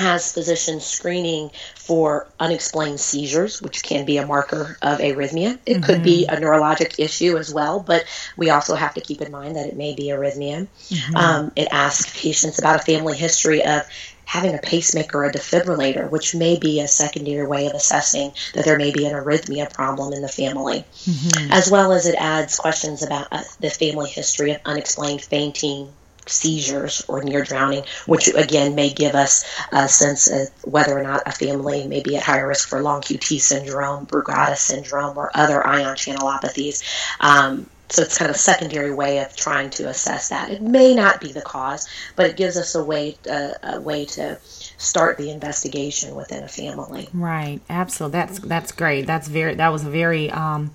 has 0.00 0.32
physicians 0.32 0.84
screening 0.84 1.50
for 1.76 2.26
unexplained 2.38 3.00
seizures, 3.00 3.60
which 3.60 3.82
can 3.82 4.04
be 4.04 4.16
a 4.16 4.26
marker 4.26 4.78
of 4.82 4.98
arrhythmia. 4.98 5.58
It 5.66 5.74
mm-hmm. 5.74 5.82
could 5.82 6.02
be 6.02 6.26
a 6.26 6.36
neurologic 6.36 6.98
issue 6.98 7.36
as 7.36 7.52
well, 7.52 7.80
but 7.80 8.04
we 8.36 8.50
also 8.50 8.74
have 8.74 8.94
to 8.94 9.00
keep 9.00 9.20
in 9.20 9.30
mind 9.30 9.56
that 9.56 9.66
it 9.66 9.76
may 9.76 9.94
be 9.94 10.04
arrhythmia. 10.04 10.66
Mm-hmm. 10.88 11.16
Um, 11.16 11.52
it 11.54 11.68
asks 11.70 12.20
patients 12.20 12.58
about 12.58 12.80
a 12.80 12.82
family 12.82 13.16
history 13.16 13.64
of 13.64 13.82
having 14.24 14.54
a 14.54 14.58
pacemaker 14.58 15.18
or 15.18 15.24
a 15.24 15.32
defibrillator, 15.32 16.08
which 16.08 16.36
may 16.36 16.56
be 16.56 16.80
a 16.80 16.86
secondary 16.86 17.44
way 17.44 17.66
of 17.66 17.72
assessing 17.74 18.32
that 18.54 18.64
there 18.64 18.78
may 18.78 18.92
be 18.92 19.04
an 19.04 19.12
arrhythmia 19.12 19.72
problem 19.72 20.12
in 20.12 20.22
the 20.22 20.28
family, 20.28 20.84
mm-hmm. 21.04 21.50
as 21.50 21.68
well 21.68 21.92
as 21.92 22.06
it 22.06 22.14
adds 22.16 22.56
questions 22.56 23.02
about 23.02 23.26
uh, 23.32 23.42
the 23.58 23.68
family 23.68 24.08
history 24.08 24.52
of 24.52 24.60
unexplained 24.64 25.20
fainting, 25.20 25.92
seizures 26.26 27.04
or 27.08 27.22
near 27.22 27.44
drowning, 27.44 27.84
which 28.06 28.28
again 28.28 28.74
may 28.74 28.90
give 28.90 29.14
us 29.14 29.44
a 29.72 29.88
sense 29.88 30.30
of 30.30 30.48
whether 30.62 30.98
or 30.98 31.02
not 31.02 31.22
a 31.26 31.32
family 31.32 31.86
may 31.86 32.02
be 32.02 32.16
at 32.16 32.22
higher 32.22 32.46
risk 32.46 32.68
for 32.68 32.82
long 32.82 33.00
QT 33.00 33.40
syndrome, 33.40 34.06
Brugada 34.06 34.56
syndrome, 34.56 35.16
or 35.16 35.30
other 35.34 35.66
ion 35.66 35.96
channelopathies. 35.96 36.82
Um, 37.20 37.66
so 37.90 38.02
it's 38.02 38.18
kind 38.18 38.30
of 38.30 38.36
a 38.36 38.38
secondary 38.38 38.94
way 38.94 39.18
of 39.18 39.34
trying 39.34 39.70
to 39.70 39.88
assess 39.88 40.28
that. 40.28 40.50
It 40.50 40.62
may 40.62 40.94
not 40.94 41.20
be 41.20 41.32
the 41.32 41.42
cause, 41.42 41.88
but 42.14 42.26
it 42.26 42.36
gives 42.36 42.56
us 42.56 42.74
a 42.76 42.84
way 42.84 43.16
a 43.26 43.80
way 43.80 44.04
to 44.04 44.38
start 44.78 45.18
the 45.18 45.30
investigation 45.30 46.14
within 46.14 46.44
a 46.44 46.48
family. 46.48 47.08
Right. 47.12 47.60
Absolutely. 47.68 48.12
That's 48.12 48.38
that's 48.38 48.72
great. 48.72 49.06
That's 49.06 49.26
very 49.26 49.54
that 49.56 49.72
was 49.72 49.82
very 49.82 50.30
um, 50.30 50.70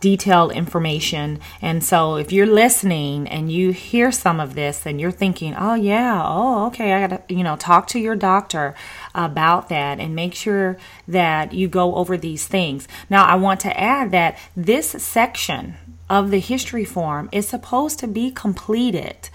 detailed 0.00 0.52
information. 0.52 1.38
And 1.62 1.84
so 1.84 2.16
if 2.16 2.32
you're 2.32 2.46
listening 2.46 3.28
and 3.28 3.52
you 3.52 3.70
hear 3.72 4.10
some 4.10 4.40
of 4.40 4.54
this 4.54 4.86
and 4.86 5.00
you're 5.00 5.10
thinking, 5.10 5.54
"Oh 5.56 5.74
yeah, 5.74 6.22
oh 6.24 6.66
okay, 6.66 6.92
I 6.94 7.06
got 7.06 7.28
to, 7.28 7.34
you 7.34 7.44
know, 7.44 7.56
talk 7.56 7.86
to 7.88 7.98
your 7.98 8.16
doctor 8.16 8.74
about 9.14 9.68
that 9.68 10.00
and 10.00 10.14
make 10.14 10.34
sure 10.34 10.78
that 11.06 11.52
you 11.52 11.68
go 11.68 11.94
over 11.94 12.16
these 12.16 12.46
things." 12.46 12.88
Now, 13.08 13.24
I 13.24 13.34
want 13.36 13.60
to 13.60 13.80
add 13.80 14.10
that 14.10 14.38
this 14.56 14.90
section 14.90 15.76
of 16.08 16.30
the 16.30 16.40
history 16.40 16.84
form 16.84 17.28
is 17.30 17.46
supposed 17.46 17.98
to 18.00 18.08
be 18.08 18.30
completed 18.30 19.28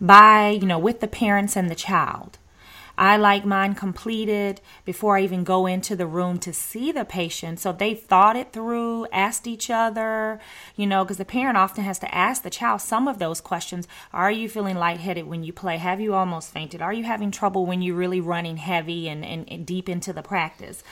by, 0.00 0.48
you 0.48 0.66
know, 0.66 0.78
with 0.78 1.00
the 1.00 1.06
parents 1.06 1.56
and 1.56 1.70
the 1.70 1.74
child. 1.74 2.38
I 2.96 3.16
like 3.16 3.44
mine 3.44 3.74
completed 3.74 4.60
before 4.84 5.16
I 5.16 5.22
even 5.22 5.44
go 5.44 5.66
into 5.66 5.96
the 5.96 6.06
room 6.06 6.38
to 6.40 6.52
see 6.52 6.92
the 6.92 7.04
patient. 7.04 7.60
So 7.60 7.72
they 7.72 7.94
thought 7.94 8.36
it 8.36 8.52
through, 8.52 9.06
asked 9.12 9.46
each 9.46 9.70
other, 9.70 10.40
you 10.76 10.86
know, 10.86 11.04
because 11.04 11.16
the 11.16 11.24
parent 11.24 11.56
often 11.56 11.84
has 11.84 11.98
to 12.00 12.14
ask 12.14 12.42
the 12.42 12.50
child 12.50 12.80
some 12.80 13.08
of 13.08 13.18
those 13.18 13.40
questions. 13.40 13.88
Are 14.12 14.30
you 14.30 14.48
feeling 14.48 14.76
lightheaded 14.76 15.26
when 15.26 15.42
you 15.44 15.52
play? 15.52 15.78
Have 15.78 16.00
you 16.00 16.14
almost 16.14 16.52
fainted? 16.52 16.82
Are 16.82 16.92
you 16.92 17.04
having 17.04 17.30
trouble 17.30 17.66
when 17.66 17.82
you're 17.82 17.96
really 17.96 18.20
running 18.20 18.58
heavy 18.58 19.08
and, 19.08 19.24
and, 19.24 19.50
and 19.50 19.66
deep 19.66 19.88
into 19.88 20.12
the 20.12 20.22
practice? 20.22 20.82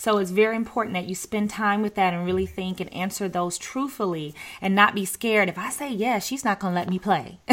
So 0.00 0.16
it's 0.16 0.30
very 0.30 0.56
important 0.56 0.94
that 0.94 1.04
you 1.04 1.14
spend 1.14 1.50
time 1.50 1.82
with 1.82 1.94
that 1.96 2.14
and 2.14 2.24
really 2.24 2.46
think 2.46 2.80
and 2.80 2.90
answer 2.90 3.28
those 3.28 3.58
truthfully 3.58 4.34
and 4.62 4.74
not 4.74 4.94
be 4.94 5.04
scared. 5.04 5.50
If 5.50 5.58
I 5.58 5.68
say 5.68 5.92
yes, 5.92 6.24
she's 6.24 6.42
not 6.42 6.58
going 6.58 6.72
to 6.72 6.80
let 6.80 6.88
me 6.88 6.98
play. 6.98 7.38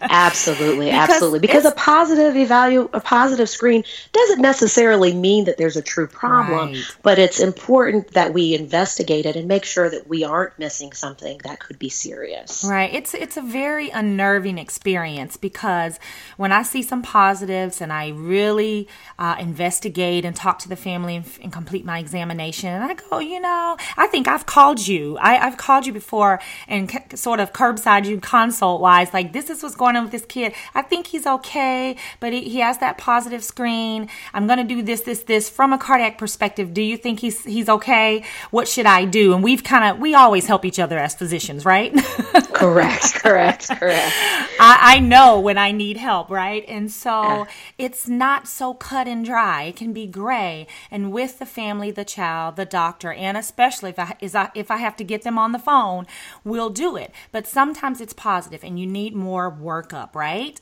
absolutely, 0.00 0.86
because 0.86 1.10
absolutely. 1.10 1.38
Because 1.38 1.64
a 1.64 1.70
positive 1.70 2.34
evalu 2.34 2.90
a 2.92 2.98
positive 2.98 3.48
screen 3.48 3.84
doesn't 4.10 4.40
necessarily 4.40 5.14
mean 5.14 5.44
that 5.44 5.56
there's 5.56 5.76
a 5.76 5.82
true 5.82 6.08
problem, 6.08 6.72
right. 6.72 6.96
but 7.04 7.20
it's 7.20 7.38
important 7.38 8.14
that 8.14 8.34
we 8.34 8.52
investigate 8.56 9.24
it 9.24 9.36
and 9.36 9.46
make 9.46 9.64
sure 9.64 9.88
that 9.88 10.08
we 10.08 10.24
aren't 10.24 10.58
missing 10.58 10.92
something 10.92 11.40
that 11.44 11.60
could 11.60 11.78
be 11.78 11.88
serious. 11.88 12.64
Right. 12.68 12.92
It's 12.92 13.14
it's 13.14 13.36
a 13.36 13.42
very 13.42 13.90
unnerving 13.90 14.58
experience 14.58 15.36
because 15.36 16.00
when 16.36 16.50
I 16.50 16.62
see 16.64 16.82
some 16.82 17.02
positives 17.02 17.80
and 17.80 17.92
I 17.92 18.08
really 18.08 18.88
uh, 19.20 19.36
investigate 19.38 20.24
and 20.24 20.34
talk 20.34 20.58
to 20.60 20.68
the 20.68 20.74
family 20.74 21.14
and, 21.14 21.24
and 21.44 21.52
complete 21.52 21.84
my 21.84 21.98
examination. 21.98 22.70
And 22.70 22.82
I 22.82 22.94
go, 22.94 23.18
you 23.20 23.38
know, 23.38 23.76
I 23.96 24.06
think 24.08 24.26
I've 24.26 24.46
called 24.46 24.86
you. 24.86 25.16
I, 25.20 25.34
have 25.34 25.56
called 25.56 25.86
you 25.86 25.92
before 25.92 26.40
and 26.66 26.90
c- 26.90 27.16
sort 27.16 27.38
of 27.38 27.52
curbside 27.52 28.06
you 28.06 28.18
consult 28.18 28.80
wise, 28.80 29.12
like 29.12 29.32
this 29.32 29.50
is 29.50 29.62
what's 29.62 29.76
going 29.76 29.96
on 29.96 30.04
with 30.04 30.12
this 30.12 30.24
kid. 30.24 30.54
I 30.74 30.82
think 30.82 31.06
he's 31.06 31.26
okay, 31.26 31.96
but 32.20 32.32
he, 32.32 32.48
he 32.48 32.58
has 32.60 32.78
that 32.78 32.98
positive 32.98 33.44
screen. 33.44 34.08
I'm 34.32 34.46
going 34.46 34.58
to 34.58 34.64
do 34.64 34.82
this, 34.82 35.02
this, 35.02 35.22
this 35.22 35.48
from 35.48 35.72
a 35.72 35.78
cardiac 35.78 36.18
perspective. 36.18 36.74
Do 36.74 36.82
you 36.82 36.96
think 36.96 37.20
he's, 37.20 37.44
he's 37.44 37.68
okay? 37.68 38.24
What 38.50 38.66
should 38.66 38.86
I 38.86 39.04
do? 39.04 39.34
And 39.34 39.44
we've 39.44 39.62
kind 39.62 39.84
of, 39.84 40.00
we 40.00 40.14
always 40.14 40.46
help 40.46 40.64
each 40.64 40.78
other 40.78 40.98
as 40.98 41.14
physicians, 41.14 41.64
right? 41.64 41.94
correct, 42.52 43.14
correct, 43.14 43.68
correct. 43.68 44.12
I, 44.58 44.96
I, 44.96 45.00
know 45.00 45.40
when 45.40 45.58
I 45.58 45.72
need 45.72 45.96
help, 45.96 46.30
right? 46.30 46.64
And 46.68 46.90
so 46.90 47.10
yeah. 47.10 47.44
it's 47.78 48.08
not 48.08 48.48
so 48.48 48.74
cut 48.74 49.06
and 49.06 49.24
dry. 49.24 49.64
It 49.64 49.76
can 49.76 49.92
be 49.92 50.06
gray. 50.06 50.66
And 50.90 51.12
with 51.12 51.33
the 51.34 51.46
family, 51.46 51.90
the 51.90 52.04
child, 52.04 52.56
the 52.56 52.64
doctor, 52.64 53.12
and 53.12 53.36
especially 53.36 53.90
if 53.90 53.98
I, 53.98 54.16
is 54.20 54.34
I, 54.34 54.50
if 54.54 54.70
I 54.70 54.78
have 54.78 54.96
to 54.96 55.04
get 55.04 55.22
them 55.22 55.38
on 55.38 55.52
the 55.52 55.58
phone, 55.58 56.06
we'll 56.44 56.70
do 56.70 56.96
it. 56.96 57.12
But 57.32 57.46
sometimes 57.46 58.00
it's 58.00 58.12
positive 58.12 58.64
and 58.64 58.78
you 58.78 58.86
need 58.86 59.14
more 59.14 59.50
workup, 59.50 60.14
right? 60.14 60.60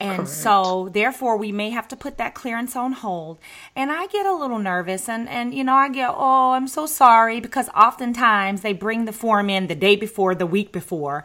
And 0.00 0.20
Correct. 0.20 0.30
so, 0.30 0.88
therefore, 0.90 1.36
we 1.36 1.52
may 1.52 1.70
have 1.70 1.86
to 1.88 1.96
put 1.96 2.16
that 2.16 2.34
clearance 2.34 2.74
on 2.74 2.92
hold. 2.92 3.38
And 3.76 3.92
I 3.92 4.06
get 4.06 4.24
a 4.24 4.34
little 4.34 4.58
nervous, 4.58 5.10
and, 5.10 5.28
and 5.28 5.52
you 5.54 5.62
know, 5.62 5.74
I 5.74 5.90
get, 5.90 6.10
oh, 6.16 6.52
I'm 6.52 6.68
so 6.68 6.86
sorry, 6.86 7.38
because 7.38 7.68
oftentimes 7.70 8.62
they 8.62 8.72
bring 8.72 9.04
the 9.04 9.12
form 9.12 9.50
in 9.50 9.66
the 9.66 9.74
day 9.74 9.96
before, 9.96 10.34
the 10.34 10.46
week 10.46 10.72
before. 10.72 11.22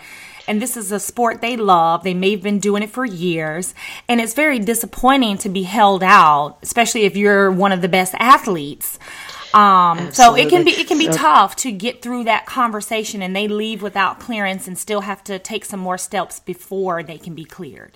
And 0.47 0.61
this 0.61 0.77
is 0.77 0.91
a 0.91 0.99
sport 0.99 1.41
they 1.41 1.57
love. 1.57 2.03
They 2.03 2.13
may 2.13 2.31
have 2.31 2.43
been 2.43 2.59
doing 2.59 2.83
it 2.83 2.89
for 2.89 3.05
years. 3.05 3.73
And 4.07 4.21
it's 4.21 4.33
very 4.33 4.59
disappointing 4.59 5.37
to 5.39 5.49
be 5.49 5.63
held 5.63 6.03
out, 6.03 6.57
especially 6.61 7.03
if 7.03 7.15
you're 7.15 7.51
one 7.51 7.71
of 7.71 7.81
the 7.81 7.89
best 7.89 8.13
athletes. 8.19 8.99
Um, 9.55 10.11
so 10.11 10.35
it 10.35 10.49
can 10.49 10.65
be 10.65 10.71
it 10.71 10.87
can 10.87 10.97
be 10.97 11.05
so, 11.05 11.13
tough 11.13 11.55
to 11.57 11.71
get 11.71 12.01
through 12.01 12.25
that 12.25 12.45
conversation, 12.45 13.21
and 13.21 13.33
they 13.33 13.47
leave 13.47 13.81
without 13.81 14.19
clearance 14.19 14.67
and 14.67 14.77
still 14.77 15.01
have 15.01 15.23
to 15.23 15.39
take 15.39 15.63
some 15.63 15.79
more 15.79 15.97
steps 15.97 16.41
before 16.41 17.03
they 17.03 17.17
can 17.17 17.35
be 17.35 17.45
cleared. 17.45 17.93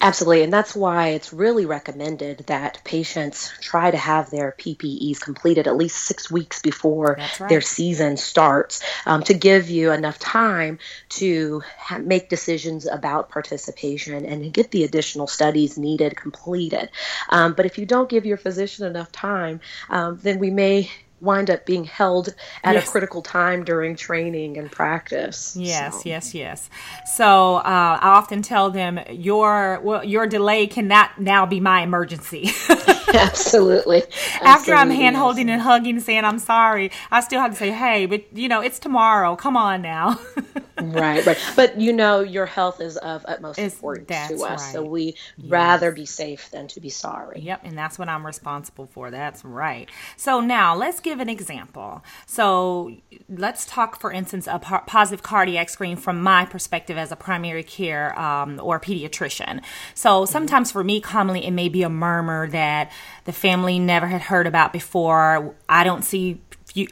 Absolutely, 0.00 0.42
and 0.42 0.52
that's 0.52 0.74
why 0.74 1.08
it's 1.08 1.30
really 1.30 1.66
recommended 1.66 2.38
that 2.46 2.80
patients 2.84 3.52
try 3.60 3.90
to 3.90 3.98
have 3.98 4.30
their 4.30 4.54
PPEs 4.58 5.20
completed 5.20 5.66
at 5.66 5.76
least 5.76 5.96
six 5.96 6.30
weeks 6.30 6.62
before 6.62 7.18
right. 7.18 7.48
their 7.50 7.60
season 7.60 8.16
starts 8.16 8.82
um, 9.04 9.22
to 9.24 9.34
give 9.34 9.68
you 9.68 9.92
enough 9.92 10.18
time 10.18 10.78
to 11.10 11.62
ha- 11.78 11.98
make 11.98 12.30
decisions 12.30 12.86
about 12.86 13.28
participation 13.28 14.24
and 14.24 14.54
get 14.54 14.70
the 14.70 14.84
additional 14.84 15.26
studies 15.26 15.76
needed 15.76 16.16
completed. 16.16 16.88
Um, 17.28 17.52
but 17.52 17.66
if 17.66 17.76
you 17.76 17.84
don't 17.84 18.08
give 18.08 18.24
your 18.24 18.38
physician 18.38 18.86
enough 18.86 19.12
time, 19.12 19.60
um, 19.90 20.18
then 20.22 20.38
we 20.38 20.48
may 20.50 20.90
wind 21.24 21.50
up 21.50 21.66
being 21.66 21.84
held 21.84 22.34
at 22.62 22.74
yes. 22.74 22.86
a 22.86 22.90
critical 22.90 23.22
time 23.22 23.64
during 23.64 23.96
training 23.96 24.58
and 24.58 24.70
practice. 24.70 25.56
Yes, 25.56 26.02
so. 26.02 26.08
yes, 26.08 26.34
yes. 26.34 26.70
So 27.16 27.56
uh, 27.56 27.98
I 28.00 28.08
often 28.08 28.42
tell 28.42 28.70
them 28.70 29.00
your 29.10 29.80
well, 29.82 30.04
your 30.04 30.26
delay 30.26 30.66
cannot 30.66 31.20
now 31.20 31.46
be 31.46 31.60
my 31.60 31.82
emergency. 31.82 32.50
Absolutely. 33.14 34.02
After 34.40 34.74
I'm 34.74 34.90
hand 34.90 35.16
holding 35.16 35.48
and 35.48 35.60
hugging, 35.60 36.00
saying 36.00 36.24
I'm 36.24 36.38
sorry, 36.38 36.90
I 37.10 37.20
still 37.20 37.40
have 37.40 37.52
to 37.52 37.56
say, 37.56 37.70
hey, 37.70 38.06
but 38.06 38.24
you 38.36 38.48
know, 38.48 38.60
it's 38.60 38.78
tomorrow. 38.78 39.36
Come 39.36 39.56
on 39.56 39.82
now. 39.82 40.18
right, 40.82 41.24
right. 41.24 41.38
But 41.56 41.80
you 41.80 41.92
know, 41.92 42.20
your 42.20 42.46
health 42.46 42.80
is 42.80 42.96
of 42.96 43.24
utmost 43.26 43.58
it's, 43.58 43.76
importance 43.76 44.28
to 44.28 44.34
us. 44.44 44.62
Right. 44.62 44.72
So 44.72 44.82
we 44.84 45.04
yes. 45.36 45.50
rather 45.50 45.92
be 45.92 46.06
safe 46.06 46.50
than 46.50 46.68
to 46.68 46.80
be 46.80 46.90
sorry. 46.90 47.40
Yep, 47.40 47.60
and 47.64 47.78
that's 47.78 47.98
what 47.98 48.08
I'm 48.08 48.26
responsible 48.26 48.86
for. 48.86 49.10
That's 49.10 49.44
right. 49.44 49.88
So 50.16 50.40
now 50.40 50.74
let's 50.74 51.00
give 51.14 51.20
an 51.20 51.28
example. 51.28 52.04
So 52.26 52.96
let's 53.28 53.64
talk, 53.66 54.00
for 54.00 54.10
instance, 54.10 54.48
a 54.50 54.58
positive 54.58 55.22
cardiac 55.22 55.68
screen 55.68 55.96
from 55.96 56.20
my 56.20 56.44
perspective 56.44 56.98
as 56.98 57.12
a 57.12 57.16
primary 57.16 57.62
care 57.62 58.18
um, 58.18 58.60
or 58.62 58.80
pediatrician. 58.80 59.62
So 59.94 60.22
mm-hmm. 60.22 60.32
sometimes 60.32 60.72
for 60.72 60.82
me, 60.82 61.00
commonly, 61.00 61.46
it 61.46 61.52
may 61.52 61.68
be 61.68 61.84
a 61.84 61.88
murmur 61.88 62.48
that 62.48 62.90
the 63.26 63.32
family 63.32 63.78
never 63.78 64.08
had 64.08 64.22
heard 64.22 64.46
about 64.46 64.72
before. 64.72 65.54
I 65.68 65.84
don't 65.84 66.04
see 66.04 66.40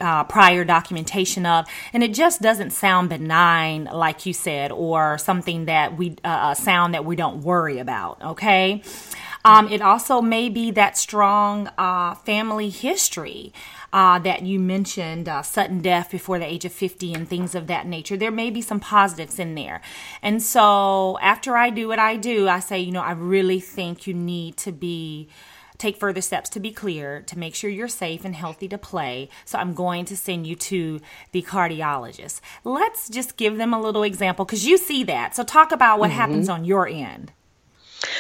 uh, 0.01 0.23
prior 0.25 0.65
documentation 0.65 1.45
of, 1.45 1.67
and 1.93 2.05
it 2.05 2.15
just 2.15 2.41
doesn't 2.41 2.71
sound 2.71 3.09
benign, 3.09 3.89
like 3.93 4.25
you 4.27 4.33
said, 4.33 4.71
or 4.71 5.19
something 5.19 5.65
that 5.65 5.97
we 5.97 6.17
uh, 6.23 6.55
sound 6.55 6.95
that 6.95 7.05
we 7.05 7.17
don't 7.17 7.41
worry 7.41 7.79
about. 7.79 8.23
Okay. 8.23 8.83
Um, 9.45 9.69
it 9.69 9.83
also 9.83 10.21
may 10.21 10.49
be 10.49 10.71
that 10.73 10.97
strong 10.97 11.69
uh, 11.79 12.15
family 12.15 12.71
history 12.71 13.53
uh, 13.93 14.19
that 14.21 14.43
you 14.43 14.59
mentioned, 14.59 15.29
uh, 15.29 15.43
sudden 15.43 15.81
death 15.81 16.11
before 16.11 16.39
the 16.39 16.47
age 16.47 16.65
of 16.65 16.73
50 16.73 17.13
and 17.13 17.29
things 17.29 17.55
of 17.55 17.67
that 17.67 17.87
nature. 17.87 18.17
There 18.17 18.31
may 18.31 18.51
be 18.51 18.63
some 18.63 18.81
positives 18.81 19.39
in 19.39 19.55
there. 19.55 19.81
And 20.23 20.43
so 20.43 21.19
after 21.21 21.57
I 21.57 21.71
do 21.71 21.89
what 21.89 21.99
I 21.99 22.17
do, 22.17 22.49
I 22.49 22.61
say, 22.61 22.81
you 22.81 22.93
know, 22.93 23.03
I 23.03 23.13
really 23.13 23.61
think 23.61 24.07
you 24.07 24.15
need 24.15 24.57
to 24.59 24.73
be 24.73 25.29
take 25.79 25.97
further 25.97 26.21
steps 26.21 26.49
to 26.49 26.61
be 26.61 26.71
clear 26.71 27.23
to 27.23 27.37
make 27.37 27.57
sure 27.57 27.69
you're 27.69 27.89
safe 27.89 28.25
and 28.25 28.37
healthy 28.37 28.69
to 28.69 28.79
play. 28.79 29.29
So 29.45 29.59
I'm 29.59 29.75
going 29.75 30.05
to 30.05 30.17
send 30.17 30.47
you 30.47 30.55
to 30.55 31.01
the 31.33 31.43
cardiologist. 31.43 32.41
Let's 32.63 33.09
just 33.09 33.37
give 33.37 33.57
them 33.57 33.75
a 33.75 33.81
little 33.81 34.05
example 34.05 34.45
because 34.45 34.65
you 34.65 34.79
see 34.79 35.03
that. 35.05 35.35
So 35.35 35.43
talk 35.43 35.73
about 35.73 35.99
what 35.99 36.11
mm-hmm. 36.11 36.21
happens 36.21 36.49
on 36.49 36.65
your 36.65 36.87
end. 36.87 37.33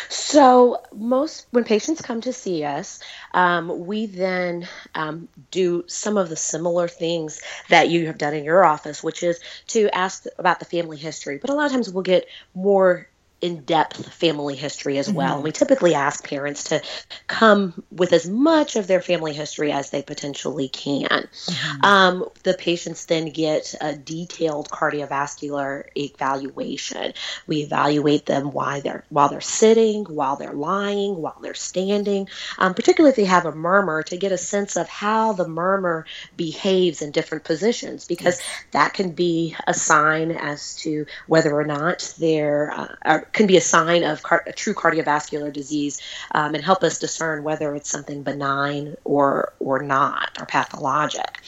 So, 0.08 0.82
most 0.92 1.46
when 1.50 1.64
patients 1.64 2.00
come 2.02 2.20
to 2.22 2.32
see 2.32 2.64
us, 2.64 3.00
um, 3.34 3.86
we 3.86 4.06
then 4.06 4.68
um, 4.94 5.28
do 5.50 5.84
some 5.86 6.16
of 6.16 6.28
the 6.28 6.36
similar 6.36 6.88
things 6.88 7.40
that 7.68 7.88
you 7.88 8.06
have 8.06 8.18
done 8.18 8.34
in 8.34 8.44
your 8.44 8.64
office, 8.64 9.02
which 9.02 9.22
is 9.22 9.40
to 9.68 9.88
ask 9.94 10.24
about 10.38 10.58
the 10.58 10.64
family 10.64 10.96
history. 10.96 11.38
But 11.38 11.50
a 11.50 11.54
lot 11.54 11.66
of 11.66 11.72
times 11.72 11.90
we'll 11.90 12.02
get 12.02 12.26
more 12.54 13.08
in 13.42 13.62
depth 13.62 14.12
family 14.14 14.54
history 14.54 14.98
as 14.98 15.12
well. 15.12 15.26
Mm-hmm. 15.28 15.34
And 15.34 15.44
we 15.44 15.52
typically 15.52 15.94
ask 15.94 16.26
parents 16.26 16.64
to 16.64 16.80
come 17.26 17.82
with 17.90 18.12
as 18.12 18.28
much 18.28 18.76
of 18.76 18.86
their 18.86 19.02
family 19.02 19.32
history 19.32 19.72
as 19.72 19.90
they 19.90 20.02
potentially 20.02 20.68
can. 20.68 21.08
Mm-hmm. 21.08 21.84
Um, 21.84 22.28
the 22.44 22.54
patients 22.54 23.06
then 23.06 23.30
get 23.30 23.74
a 23.80 23.96
detailed 23.96 24.70
cardiovascular 24.70 25.86
evaluation. 25.96 27.14
We 27.48 27.62
evaluate 27.62 28.26
them 28.26 28.52
while 28.52 28.80
they're 28.80 29.04
while 29.08 29.28
they're 29.28 29.40
sitting, 29.40 30.04
while 30.04 30.36
they're 30.36 30.52
lying, 30.52 31.16
while 31.16 31.38
they're 31.42 31.54
standing, 31.54 32.28
um, 32.58 32.74
particularly 32.74 33.10
if 33.10 33.16
they 33.16 33.24
have 33.24 33.46
a 33.46 33.52
murmur, 33.52 34.04
to 34.04 34.16
get 34.16 34.30
a 34.30 34.38
sense 34.38 34.76
of 34.76 34.88
how 34.88 35.32
the 35.32 35.48
murmur 35.48 36.06
behaves 36.36 37.02
in 37.02 37.10
different 37.10 37.42
positions, 37.42 38.06
because 38.06 38.38
yes. 38.38 38.64
that 38.70 38.94
can 38.94 39.10
be 39.10 39.56
a 39.66 39.74
sign 39.74 40.30
as 40.30 40.76
to 40.76 41.06
whether 41.26 41.52
or 41.52 41.64
not 41.64 42.14
they're 42.18 42.72
uh, 43.04 43.20
can 43.32 43.46
be 43.46 43.56
a 43.56 43.60
sign 43.60 44.04
of 44.04 44.22
car- 44.22 44.44
a 44.46 44.52
true 44.52 44.74
cardiovascular 44.74 45.52
disease 45.52 46.00
um, 46.32 46.54
and 46.54 46.64
help 46.64 46.82
us 46.82 46.98
discern 46.98 47.42
whether 47.42 47.74
it's 47.74 47.90
something 47.90 48.22
benign 48.22 48.96
or 49.04 49.52
or 49.58 49.82
not 49.82 50.30
or 50.38 50.46
pathologic. 50.46 51.38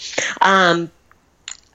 Um, 0.41 0.91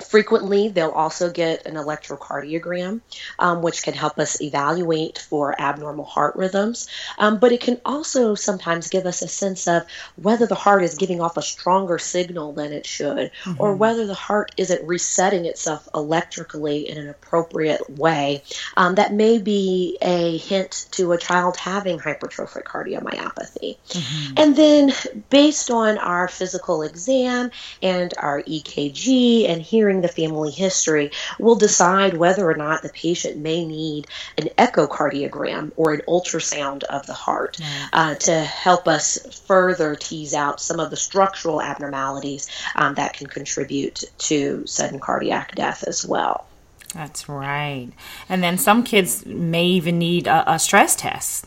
Frequently, 0.08 0.70
they'll 0.70 0.92
also 0.92 1.30
get 1.30 1.66
an 1.66 1.76
electrocardiogram, 1.76 3.02
um, 3.38 3.62
which 3.62 3.84
can 3.84 3.94
help 3.94 4.18
us 4.18 4.42
evaluate 4.42 5.18
for 5.18 5.60
abnormal 5.60 6.06
heart 6.06 6.38
rhythms. 6.38 6.88
Um, 7.18 7.38
but 7.38 7.52
it 7.52 7.60
can 7.60 7.82
also 7.86 8.34
sometimes 8.34 8.88
give 8.90 9.06
us 9.06 9.22
a 9.22 9.28
sense 9.28 9.68
of 9.68 9.84
whether 10.16 10.46
the 10.46 10.56
heart 10.56 10.84
is 10.84 10.96
giving 10.96 11.20
off 11.20 11.36
a 11.36 11.42
stronger 11.42 12.00
signal 12.00 12.54
than 12.54 12.72
it 12.72 12.86
should, 12.86 13.32
mm-hmm. 13.44 13.56
or 13.60 13.76
whether 13.76 14.08
the 14.08 14.14
heart 14.14 14.54
isn't 14.56 14.88
resetting 14.88 15.46
itself 15.46 15.90
electrically 15.94 16.88
in 16.88 16.98
an 16.98 17.10
appropriate 17.10 17.90
way. 17.90 18.44
Um, 18.78 18.96
that 18.96 19.14
may 19.14 19.38
be 19.38 19.98
a 20.02 20.38
hint 20.38 20.88
to 20.92 21.12
a 21.12 21.18
child 21.18 21.58
having 21.58 22.00
hypertrophic 22.00 22.64
cardiomyopathy. 22.64 23.78
Mm-hmm. 23.90 24.34
And 24.38 24.56
then, 24.56 24.94
based 25.30 25.70
on 25.70 25.98
our 25.98 26.30
physical 26.30 26.84
exam 26.84 27.52
and 27.82 28.14
our 28.18 28.42
EKG 28.44 29.50
and 29.50 29.62
hearing 29.62 29.89
the 30.02 30.08
family 30.08 30.52
history, 30.52 31.12
will 31.40 31.56
decide 31.56 32.16
whether 32.16 32.50
or 32.50 32.56
not 32.56 32.82
the 32.82 32.90
patient 32.90 33.38
may 33.38 33.66
need 33.66 34.08
an 34.38 34.50
echocardiogram 34.58 35.72
or 35.76 35.94
an 35.94 36.02
ultrasound 36.08 36.84
of 36.84 37.06
the 37.06 37.14
heart 37.14 37.58
uh, 37.94 38.16
to 38.16 38.40
help 38.42 38.88
us 38.88 39.18
further 39.46 39.96
tease 39.96 40.34
out 40.34 40.62
some 40.62 40.80
of 40.80 40.90
the 40.90 40.98
structural 40.98 41.62
abnormalities 41.62 42.48
um, 42.76 42.96
that 42.96 43.14
can 43.14 43.28
contribute 43.28 44.04
to 44.18 44.66
sudden 44.66 45.00
cardiac 45.00 45.56
death 45.56 45.84
as 45.88 46.06
well. 46.06 46.46
That's 46.94 47.30
right. 47.30 47.90
And 48.28 48.42
then 48.42 48.58
some 48.58 48.84
kids 48.84 49.26
may 49.26 49.66
even 49.66 50.00
need 50.00 50.28
a, 50.28 50.54
a 50.54 50.60
stress 50.60 50.96
test. 50.96 51.46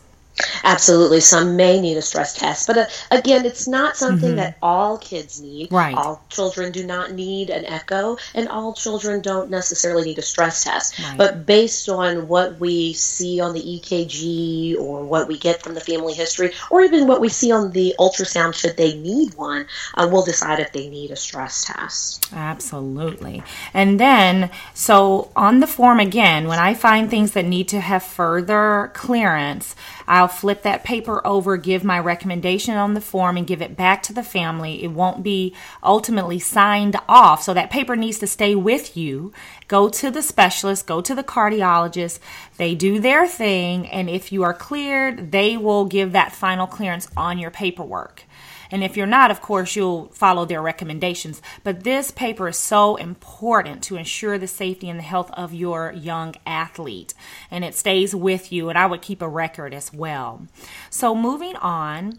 Absolutely. 0.64 1.20
Some 1.20 1.57
may 1.57 1.81
need 1.81 1.96
a 1.96 2.02
stress 2.02 2.35
test, 2.35 2.66
but 2.66 2.78
uh, 2.78 2.87
again, 3.11 3.44
it's 3.44 3.68
not 3.68 3.96
something 3.96 4.31
mm-hmm. 4.31 4.37
that 4.37 4.57
all 4.62 4.98
kids 4.98 5.40
need. 5.40 5.72
Right. 5.72 5.94
All 5.94 6.22
children 6.28 6.72
do 6.72 6.85
not 6.85 7.12
need 7.12 7.50
an 7.50 7.64
echo, 7.66 8.16
and 8.35 8.48
all 8.48 8.74
children 8.74 9.20
don't 9.22 9.50
necessarily 9.50 10.05
need 10.05 10.18
a 10.18 10.22
stress 10.22 10.64
test. 10.64 10.98
Right. 10.98 11.18
But 11.18 11.46
based 11.46 11.88
on 11.88 12.28
what 12.28 12.59
we 12.61 12.92
see 12.92 13.40
on 13.40 13.55
the 13.55 13.61
EKG 13.61 14.78
or 14.78 15.05
what 15.05 15.28
we 15.28 15.38
get 15.38 15.62
from 15.62 15.74
the 15.74 15.81
family 15.81 16.14
history, 16.14 16.52
or 16.70 16.83
even 16.83 17.07
what 17.07 17.20
we 17.20 17.28
see 17.28 17.52
on 17.52 17.72
the 17.72 17.94
ultrasound, 17.98 18.55
should 18.55 18.76
they 18.76 18.94
need 18.94 19.35
one, 19.35 19.66
uh, 19.94 20.09
we'll 20.11 20.24
decide 20.24 20.61
if 20.61 20.72
they 20.72 20.88
need 20.88 21.11
a 21.11 21.16
stress 21.16 21.64
test. 21.64 22.33
Absolutely. 22.33 23.42
And 23.74 23.98
then, 23.98 24.50
so 24.74 25.31
on 25.37 25.61
the 25.61 25.66
form 25.66 26.00
again, 26.00 26.48
when 26.48 26.59
I 26.59 26.74
find 26.74 27.09
things 27.09 27.33
that 27.33 27.44
need 27.44 27.68
to 27.68 27.81
have 27.81 28.02
further 28.02 28.90
clearance, 28.94 29.74
I'll 30.07 30.29
flip 30.29 30.62
that 30.62 30.85
paper 30.85 31.27
over, 31.27 31.57
give 31.57 31.85
my 31.85 31.99
recommendation 31.99 32.77
on 32.77 32.95
the 32.95 33.01
form, 33.01 33.37
and 33.37 33.47
give 33.47 33.62
it 33.62 33.77
back 33.77 34.03
to 34.05 34.12
the 34.12 34.23
family. 34.23 34.83
It 34.83 34.93
won't 34.93 35.23
be 35.23 35.55
ultimately 35.83 36.38
signed 36.38 36.97
off. 37.09 37.43
So 37.43 37.55
that 37.55 37.71
paper 37.71 37.97
needs 37.97 38.19
to 38.19 38.27
stay 38.27 38.55
with 38.55 38.97
you. 38.97 39.33
Go 39.69 39.88
to 39.88 40.11
the 40.11 40.23
specialist, 40.23 40.87
go 40.87 41.01
to 41.01 41.15
the 41.15 41.25
cardiologist. 41.25 42.19
They 42.57 42.75
do 42.75 43.01
their 43.01 43.27
thing. 43.27 43.87
And 43.88 44.11
if 44.11 44.33
you 44.33 44.43
are 44.43 44.55
cleared, 44.55 45.33
they 45.33 45.57
will 45.57 45.85
give 45.85 46.12
that 46.12 46.33
final 46.33 46.67
clearance 46.67 47.09
on 47.17 47.38
your 47.38 47.51
paperwork. 47.51 48.25
And 48.73 48.83
if 48.83 48.97
you're 48.97 49.07
not, 49.07 49.31
of 49.31 49.43
course, 49.43 49.77
you'll 49.77 50.07
follow 50.09 50.45
their 50.45 50.63
recommendations. 50.63 51.43
But 51.63 51.85
this 51.85 52.11
paper 52.11 52.49
is 52.49 52.57
so 52.57 52.97
important 52.97 53.83
to 53.85 53.97
ensure 53.97 54.39
the 54.39 54.49
safety 54.49 54.89
and 54.89 54.99
the 54.99 55.05
health 55.05 55.31
of 55.35 55.53
your 55.55 55.93
young 55.93 56.35
athlete. 56.47 57.15
And 57.51 57.65
it 57.65 57.75
stays 57.75 58.15
with 58.15 58.51
you, 58.51 58.71
and 58.71 58.79
I 58.79 58.87
would 58.87 59.03
keep 59.03 59.23
a 59.23 59.29
record 59.29 59.75
as 59.75 59.93
well. 59.93 60.49
So, 60.89 61.15
moving 61.15 61.55
on, 61.57 62.19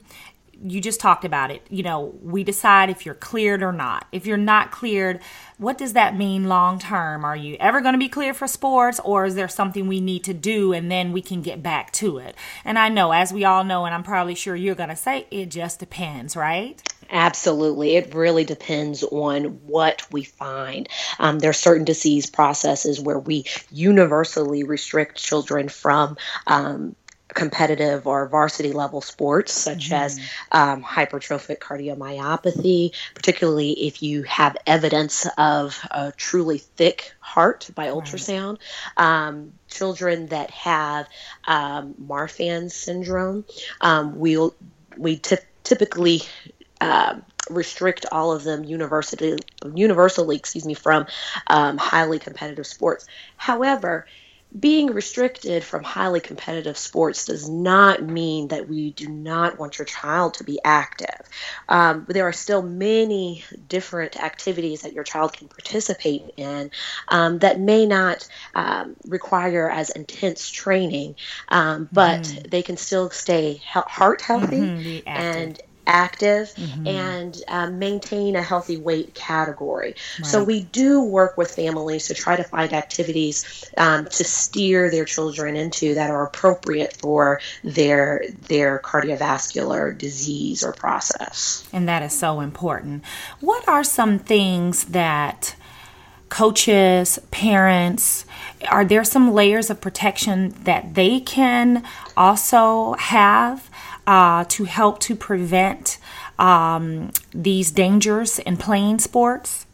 you 0.64 0.80
just 0.80 1.00
talked 1.00 1.26
about 1.26 1.52
it. 1.52 1.66
You 1.70 1.84
know, 1.84 2.16
we 2.22 2.44
decide 2.44 2.90
if 2.90 3.06
you're 3.06 3.16
cleared 3.16 3.62
or 3.62 3.72
not. 3.72 4.08
If 4.12 4.26
you're 4.26 4.38
not 4.38 4.72
cleared, 4.72 5.20
what 5.58 5.78
does 5.78 5.94
that 5.94 6.18
mean 6.18 6.46
long 6.46 6.80
term? 6.80 7.26
Are 7.26 7.36
you 7.36 7.58
ever 7.60 7.82
going 7.82 7.94
to 7.94 8.00
be 8.00 8.10
cleared 8.10 8.36
for 8.36 8.48
sports 8.48 9.00
or 9.04 9.26
is 9.26 9.36
there 9.36 9.48
something 9.48 9.88
we 9.88 10.00
need 10.00 10.24
to 10.26 10.34
do 10.34 10.74
and 10.74 10.90
then 10.90 11.12
we 11.12 11.22
can 11.22 11.42
get 11.42 11.62
back 11.62 11.92
to 11.94 12.18
it? 12.18 12.36
And 12.64 12.80
I 12.80 12.90
know, 12.90 13.12
as 13.12 13.34
we 13.34 13.44
all 13.44 13.64
know, 13.64 13.86
and 13.86 13.94
I'm 13.94 14.04
probably 14.04 14.36
sure 14.36 14.56
you're 14.56 14.76
going 14.76 14.90
to 14.90 14.96
say, 14.96 15.28
it 15.32 15.48
just 15.48 15.80
depends, 15.80 16.36
right? 16.36 16.82
Absolutely. 17.10 17.96
It 17.96 18.16
really 18.16 18.44
depends 18.44 19.04
on 19.04 19.44
what 19.68 20.06
we 20.12 20.24
find. 20.24 20.90
Um, 21.20 21.40
there 21.40 21.50
are 21.50 21.54
certain 21.54 21.86
disease 21.86 22.30
processes 22.30 23.00
where 23.00 23.20
we 23.20 23.46
universally 23.72 24.64
restrict 24.64 25.18
children 25.18 25.70
from 25.70 26.18
um, 26.48 26.96
competitive 27.34 28.08
or 28.08 28.28
varsity 28.28 28.72
level 28.72 29.02
sports, 29.02 29.54
such 29.54 29.86
mm-hmm. 29.86 29.94
as 29.94 30.20
um, 30.52 30.84
hypertrophic 30.84 31.60
cardiomyopathy, 31.60 32.92
particularly 33.16 33.72
if 33.72 34.04
you 34.04 34.24
have 34.24 34.58
evidence 34.66 35.28
of 35.38 35.80
a 35.92 36.12
truly 36.16 36.58
thick 36.58 37.14
heart 37.20 37.70
by 37.76 37.88
ultrasound. 37.88 38.60
Right. 38.98 39.28
Um, 39.28 39.54
children 39.68 40.28
that 40.28 40.52
have 40.52 41.08
um, 41.46 41.96
Marfan 41.96 42.72
syndrome, 42.72 43.46
um, 43.82 44.20
we'll, 44.20 44.56
we 44.98 45.18
t- 45.18 45.38
typically 45.64 46.22
uh, 46.80 47.16
restrict 47.50 48.06
all 48.12 48.32
of 48.32 48.44
them 48.44 48.64
universally, 48.64 49.38
universally, 49.74 50.36
excuse 50.36 50.66
me, 50.66 50.74
from 50.74 51.08
um, 51.48 51.78
highly 51.78 52.20
competitive 52.20 52.68
sports. 52.68 53.08
However, 53.36 54.06
being 54.58 54.88
restricted 54.94 55.64
from 55.64 55.84
highly 55.84 56.20
competitive 56.20 56.78
sports 56.78 57.26
does 57.26 57.50
not 57.50 58.04
mean 58.04 58.50
that 58.50 58.68
we 58.70 58.92
do 58.92 59.10
not 59.10 59.58
want 59.58 59.80
your 59.80 59.86
child 59.86 60.36
to 60.36 60.44
be 60.44 60.60
active. 60.64 61.16
Um, 61.68 62.06
there 62.08 62.28
are 62.28 62.34
still 62.34 62.62
many 62.62 63.44
different 63.68 64.16
activities 64.22 64.82
that 64.82 64.94
your 64.94 65.04
child 65.04 65.34
can 65.34 65.48
participate 65.48 66.34
in 66.38 66.70
um, 67.08 67.40
that 67.40 67.60
may 67.60 67.86
not 67.88 68.28
um, 68.54 68.96
require 69.08 69.70
as 69.70 69.90
intense 69.90 70.50
training, 70.50 71.16
um, 71.50 71.90
but 71.92 72.22
mm. 72.22 72.50
they 72.50 72.62
can 72.62 72.78
still 72.78 73.10
stay 73.10 73.54
he- 73.54 73.60
heart 73.74 74.22
healthy 74.22 74.58
mm-hmm, 74.58 75.08
and 75.08 75.60
active 75.86 76.54
mm-hmm. 76.56 76.88
and 76.88 77.42
um, 77.48 77.80
maintain 77.80 78.36
a 78.36 78.42
healthy 78.42 78.78
weight 78.78 79.14
category. 79.14 79.96
Right. 80.20 80.26
So 80.26 80.44
we 80.44 80.64
do 80.64 81.04
work 81.04 81.38
with 81.38 81.52
families 81.52 82.08
to 82.08 82.14
try 82.14 82.36
to 82.36 82.44
find 82.44 82.74
activities 82.74 83.66
um, 83.78 84.06
to 84.06 84.24
steer 84.24 84.90
their 84.90 85.06
children 85.06 85.56
into 85.56 85.96
that 85.96 86.10
are 86.10 86.26
appropriate 86.26 86.94
for 86.98 87.42
their 87.64 88.26
their 88.48 88.80
cardiovascular 88.80 89.98
disease 89.98 90.64
or 90.64 90.74
process. 90.74 91.68
And 91.74 91.88
that 91.88 92.04
is 92.04 92.18
so 92.18 92.40
important. 92.40 93.04
What 93.40 93.68
are 93.68 93.84
some 93.84 94.20
things 94.20 94.86
that 94.86 95.56
coaches, 96.30 97.20
parents, 97.30 98.26
are 98.70 98.84
there 98.84 99.04
some 99.04 99.34
layers 99.34 99.70
of 99.70 99.80
protection 99.80 100.50
that 100.64 100.96
they 100.96 101.20
can 101.20 101.84
also 102.18 102.94
have 102.94 103.70
uh, 104.08 104.46
to 104.50 104.64
help 104.66 105.00
to 105.00 105.16
prevent 105.16 105.98
um, 106.40 107.12
these 107.34 107.72
dangers 107.72 108.40
in 108.40 108.58
playing 108.58 109.00
sports? 109.00 109.66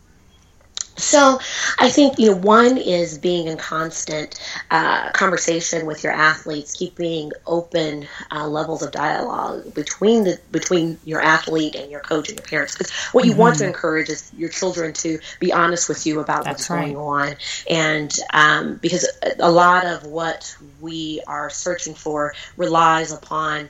So 1.00 1.39
I 1.78 1.89
think 1.89 2.20
you 2.20 2.32
know 2.32 2.36
one 2.36 2.78
is 2.78 3.18
being 3.18 3.48
in 3.48 3.58
constant 3.58 4.39
uh, 4.70 5.12
conversation 5.12 5.86
with 5.86 6.04
your 6.04 6.12
athletes, 6.12 6.76
keeping 6.76 7.32
open 7.48 8.08
uh, 8.32 8.48
levels 8.48 8.84
of 8.84 8.92
dialogue 8.92 9.74
between 9.74 10.26
the 10.26 10.39
between 10.52 11.00
your 11.06 11.22
athlete 11.22 11.76
and 11.76 11.89
your 11.89 12.02
coach 12.02 12.28
and 12.30 12.38
your 12.38 12.46
parents. 12.46 12.74
Because 12.78 12.92
what 13.13 13.26
you 13.26 13.32
mm-hmm. 13.32 13.39
want 13.39 13.56
to 13.58 13.63
mm-hmm. 13.63 13.70
encourage 13.70 14.10
is 14.10 14.30
your 14.38 14.50
children 14.50 14.94
to 14.94 15.20
be 15.39 15.54
honest 15.54 15.88
with 15.88 16.06
you 16.06 16.20
about 16.20 16.44
That's 16.44 16.70
what's 16.70 16.70
right. 16.70 16.94
going 16.94 16.98
on, 16.98 17.36
and 17.70 18.13
um, 18.34 18.76
because 18.76 19.08
a 19.39 19.50
lot 19.50 19.86
of 19.86 20.06
what 20.06 20.56
we 20.82 21.22
are 21.28 21.50
searching 21.50 21.94
for 21.94 22.34
relies 22.58 23.13
upon 23.13 23.70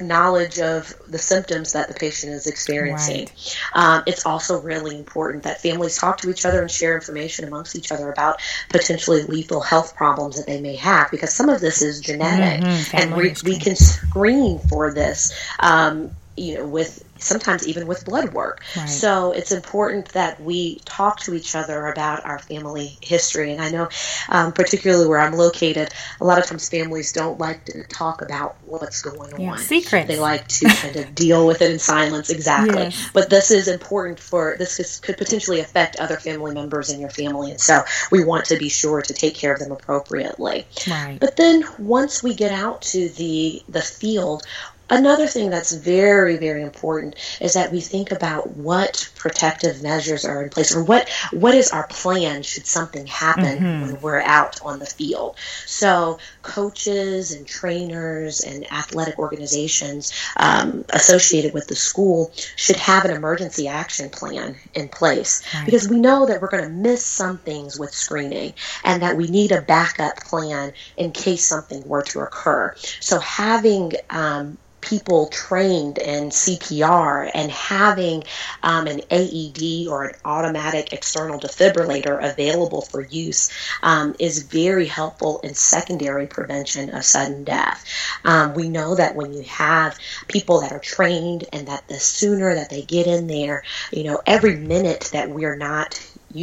knowledge 0.00 0.58
of 0.58 0.94
the 1.08 1.18
symptoms 1.18 1.72
that 1.72 1.88
the 1.88 1.94
patient 1.94 2.32
is 2.32 2.46
experiencing. 2.46 3.26
Right. 3.26 3.58
Um, 3.74 4.02
it's 4.06 4.26
also 4.26 4.60
really 4.60 4.96
important 4.98 5.44
that 5.44 5.60
families 5.60 5.96
talk 5.98 6.18
to 6.18 6.30
each 6.30 6.44
other 6.44 6.60
and 6.60 6.70
share 6.70 6.94
information 6.94 7.46
amongst 7.46 7.76
each 7.76 7.92
other 7.92 8.10
about 8.10 8.40
potentially 8.70 9.22
lethal 9.22 9.60
health 9.60 9.96
problems 9.96 10.36
that 10.36 10.46
they 10.46 10.60
may 10.60 10.76
have 10.76 11.10
because 11.10 11.32
some 11.32 11.48
of 11.48 11.60
this 11.60 11.82
is 11.82 12.00
genetic 12.00 12.64
mm-hmm. 12.64 12.96
and 12.96 13.16
we, 13.16 13.34
we, 13.44 13.58
can 13.58 13.76
screen 13.76 14.58
for 14.58 14.92
this. 14.92 15.32
Um, 15.58 16.10
you 16.36 16.54
know, 16.54 16.66
with 16.66 17.04
sometimes 17.18 17.66
even 17.66 17.86
with 17.86 18.04
blood 18.04 18.32
work. 18.32 18.62
Right. 18.76 18.88
So 18.88 19.32
it's 19.32 19.52
important 19.52 20.10
that 20.10 20.40
we 20.40 20.80
talk 20.84 21.20
to 21.20 21.34
each 21.34 21.54
other 21.54 21.86
about 21.86 22.24
our 22.24 22.38
family 22.38 22.98
history. 23.00 23.52
And 23.52 23.62
I 23.62 23.70
know, 23.70 23.88
um, 24.28 24.52
particularly 24.52 25.06
where 25.06 25.18
I'm 25.18 25.34
located, 25.34 25.90
a 26.20 26.24
lot 26.24 26.38
of 26.38 26.46
times 26.46 26.68
families 26.68 27.12
don't 27.12 27.38
like 27.38 27.64
to 27.66 27.84
talk 27.84 28.20
about 28.20 28.56
what's 28.66 29.02
going 29.02 29.40
yeah, 29.40 29.52
on. 29.52 29.58
Secrets. 29.58 30.08
They 30.08 30.18
like 30.18 30.48
to 30.48 30.66
kind 30.68 30.96
of 30.96 31.14
deal 31.14 31.46
with 31.46 31.62
it 31.62 31.70
in 31.70 31.78
silence. 31.78 32.30
Exactly. 32.30 32.84
Yes. 32.84 33.10
But 33.12 33.30
this 33.30 33.50
is 33.50 33.68
important 33.68 34.18
for 34.18 34.56
this 34.58 35.00
could 35.00 35.16
potentially 35.16 35.60
affect 35.60 35.96
other 35.96 36.16
family 36.16 36.52
members 36.52 36.90
in 36.90 37.00
your 37.00 37.10
family, 37.10 37.50
and 37.50 37.60
so 37.60 37.82
we 38.10 38.24
want 38.24 38.46
to 38.46 38.58
be 38.58 38.68
sure 38.68 39.02
to 39.02 39.14
take 39.14 39.34
care 39.34 39.54
of 39.54 39.60
them 39.60 39.72
appropriately. 39.72 40.66
Right. 40.88 41.18
But 41.20 41.36
then 41.36 41.64
once 41.78 42.22
we 42.22 42.34
get 42.34 42.52
out 42.52 42.82
to 42.82 43.08
the 43.10 43.62
the 43.68 43.82
field, 43.82 44.42
Another 44.90 45.26
thing 45.26 45.48
that's 45.48 45.72
very, 45.72 46.36
very 46.36 46.62
important 46.62 47.16
is 47.40 47.54
that 47.54 47.72
we 47.72 47.80
think 47.80 48.12
about 48.12 48.56
what 48.56 49.10
protective 49.16 49.82
measures 49.82 50.26
are 50.26 50.42
in 50.42 50.50
place 50.50 50.76
or 50.76 50.84
what, 50.84 51.08
what 51.32 51.54
is 51.54 51.70
our 51.70 51.86
plan 51.86 52.42
should 52.42 52.66
something 52.66 53.06
happen 53.06 53.58
mm-hmm. 53.58 53.82
when 53.82 54.00
we're 54.02 54.20
out 54.20 54.60
on 54.62 54.78
the 54.78 54.86
field. 54.86 55.36
So, 55.66 56.18
coaches 56.42 57.32
and 57.32 57.46
trainers 57.46 58.40
and 58.40 58.70
athletic 58.70 59.18
organizations 59.18 60.12
um, 60.36 60.84
associated 60.90 61.54
with 61.54 61.66
the 61.66 61.76
school 61.76 62.32
should 62.56 62.76
have 62.76 63.06
an 63.06 63.10
emergency 63.10 63.68
action 63.68 64.10
plan 64.10 64.56
in 64.74 64.88
place 64.88 65.42
right. 65.54 65.64
because 65.64 65.88
we 65.88 65.98
know 65.98 66.26
that 66.26 66.42
we're 66.42 66.50
going 66.50 66.64
to 66.64 66.68
miss 66.68 67.04
some 67.04 67.38
things 67.38 67.78
with 67.78 67.92
screening 67.92 68.52
and 68.84 69.02
that 69.02 69.16
we 69.16 69.28
need 69.28 69.50
a 69.50 69.62
backup 69.62 70.16
plan 70.16 70.72
in 70.98 71.10
case 71.12 71.46
something 71.46 71.86
were 71.88 72.02
to 72.02 72.20
occur. 72.20 72.74
So, 73.00 73.18
having 73.18 73.92
um, 74.10 74.58
people 74.84 75.28
trained 75.28 75.98
in 75.98 76.28
CPR 76.28 77.30
and 77.34 77.50
having 77.50 78.24
um, 78.62 78.86
an 78.86 79.00
AED 79.10 79.88
or 79.88 80.04
an 80.04 80.14
automatic 80.24 80.92
external 80.92 81.40
defibrillator 81.40 82.22
available 82.22 82.82
for 82.82 83.00
use 83.00 83.50
um, 83.82 84.14
is 84.18 84.42
very 84.42 84.86
helpful 84.86 85.40
in 85.40 85.54
secondary 85.54 86.26
prevention 86.26 86.90
of 86.90 87.04
sudden 87.04 87.44
death. 87.44 87.84
Um, 88.24 88.54
we 88.54 88.68
know 88.68 88.94
that 88.94 89.14
when 89.14 89.32
you 89.32 89.42
have 89.42 89.98
people 90.28 90.60
that 90.60 90.72
are 90.72 90.78
trained 90.78 91.44
and 91.52 91.68
that 91.68 91.88
the 91.88 91.98
sooner 91.98 92.54
that 92.54 92.70
they 92.70 92.82
get 92.82 93.06
in 93.06 93.26
there, 93.26 93.64
you 93.90 94.04
know, 94.04 94.20
every 94.26 94.56
minute 94.56 95.10
that 95.12 95.30
we're 95.30 95.56
not 95.56 96.00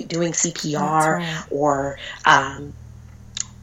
doing 0.07 0.31
CPR 0.31 1.17
right. 1.17 1.43
or 1.49 1.97
um, 2.25 2.73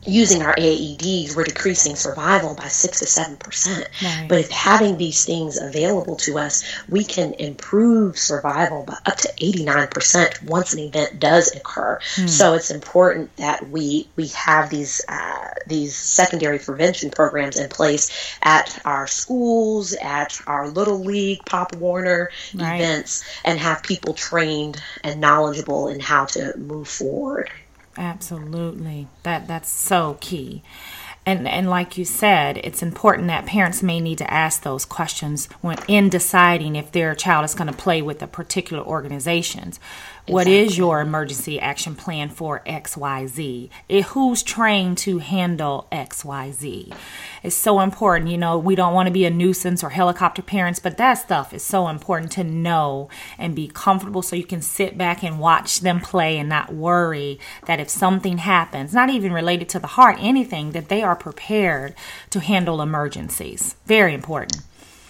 using 0.06 0.42
our 0.42 0.54
AEDs, 0.54 1.36
we're 1.36 1.44
decreasing 1.44 1.96
survival 1.96 2.54
by 2.54 2.68
six 2.68 3.00
to 3.00 3.06
seven 3.06 3.36
percent. 3.36 3.88
But 4.28 4.38
if 4.38 4.50
having 4.50 4.96
these 4.96 5.24
things 5.24 5.58
available 5.58 6.16
to 6.16 6.38
us, 6.38 6.64
we 6.88 7.04
can 7.04 7.34
improve 7.34 8.18
survival 8.18 8.84
by 8.84 8.96
up 9.06 9.16
to 9.18 9.32
eighty 9.38 9.64
nine 9.64 9.88
percent 9.88 10.42
once 10.42 10.72
an 10.72 10.80
event 10.80 11.18
does 11.20 11.54
occur. 11.54 12.00
Hmm. 12.14 12.26
So 12.26 12.54
it's 12.54 12.70
important 12.70 13.34
that 13.36 13.68
we 13.68 14.08
we 14.16 14.28
have 14.28 14.70
these 14.70 15.02
uh, 15.08 15.48
these 15.66 15.96
secondary 15.96 16.58
prevention 16.58 17.10
programs 17.10 17.58
in 17.58 17.68
place 17.68 18.10
at 18.42 18.80
our 18.84 19.06
schools, 19.06 19.92
at 19.94 20.40
our 20.46 20.68
little 20.68 21.00
league, 21.00 21.44
Pop 21.44 21.74
Warner 21.76 22.30
right. 22.54 22.76
events, 22.76 23.24
and 23.44 23.58
have 23.58 23.82
people 23.82 24.14
trained 24.14 24.80
and 25.04 25.20
knowledgeable 25.20 25.88
in 25.88 26.00
how 26.00 26.24
to 26.26 26.56
move 26.56 26.88
forward. 26.88 27.50
Absolutely. 27.98 29.08
That 29.24 29.48
that's 29.48 29.68
so 29.68 30.16
key. 30.20 30.62
And 31.26 31.46
and 31.48 31.68
like 31.68 31.98
you 31.98 32.04
said, 32.04 32.56
it's 32.58 32.82
important 32.82 33.26
that 33.26 33.44
parents 33.44 33.82
may 33.82 34.00
need 34.00 34.18
to 34.18 34.32
ask 34.32 34.62
those 34.62 34.84
questions 34.84 35.46
when 35.60 35.78
in 35.88 36.08
deciding 36.08 36.76
if 36.76 36.92
their 36.92 37.14
child 37.16 37.44
is 37.44 37.54
going 37.54 37.70
to 37.70 37.76
play 37.76 38.00
with 38.00 38.22
a 38.22 38.28
particular 38.28 38.82
organizations. 38.82 39.80
What 40.28 40.46
is 40.46 40.76
your 40.76 41.00
emergency 41.00 41.58
action 41.58 41.94
plan 41.94 42.28
for 42.28 42.60
XYZ? 42.66 43.70
It, 43.88 44.04
who's 44.04 44.42
trained 44.42 44.98
to 44.98 45.18
handle 45.18 45.88
XYZ? 45.90 46.94
It's 47.42 47.56
so 47.56 47.80
important. 47.80 48.30
You 48.30 48.36
know, 48.36 48.58
we 48.58 48.74
don't 48.74 48.92
want 48.92 49.06
to 49.06 49.12
be 49.12 49.24
a 49.24 49.30
nuisance 49.30 49.82
or 49.82 49.88
helicopter 49.88 50.42
parents, 50.42 50.80
but 50.80 50.98
that 50.98 51.14
stuff 51.14 51.54
is 51.54 51.62
so 51.62 51.88
important 51.88 52.30
to 52.32 52.44
know 52.44 53.08
and 53.38 53.56
be 53.56 53.68
comfortable 53.68 54.20
so 54.20 54.36
you 54.36 54.44
can 54.44 54.60
sit 54.60 54.98
back 54.98 55.22
and 55.22 55.40
watch 55.40 55.80
them 55.80 55.98
play 55.98 56.36
and 56.36 56.48
not 56.48 56.74
worry 56.74 57.40
that 57.64 57.80
if 57.80 57.88
something 57.88 58.36
happens, 58.36 58.92
not 58.92 59.08
even 59.08 59.32
related 59.32 59.70
to 59.70 59.78
the 59.78 59.86
heart, 59.86 60.16
anything, 60.20 60.72
that 60.72 60.90
they 60.90 61.02
are 61.02 61.16
prepared 61.16 61.94
to 62.28 62.40
handle 62.40 62.82
emergencies. 62.82 63.76
Very 63.86 64.12
important. 64.12 64.62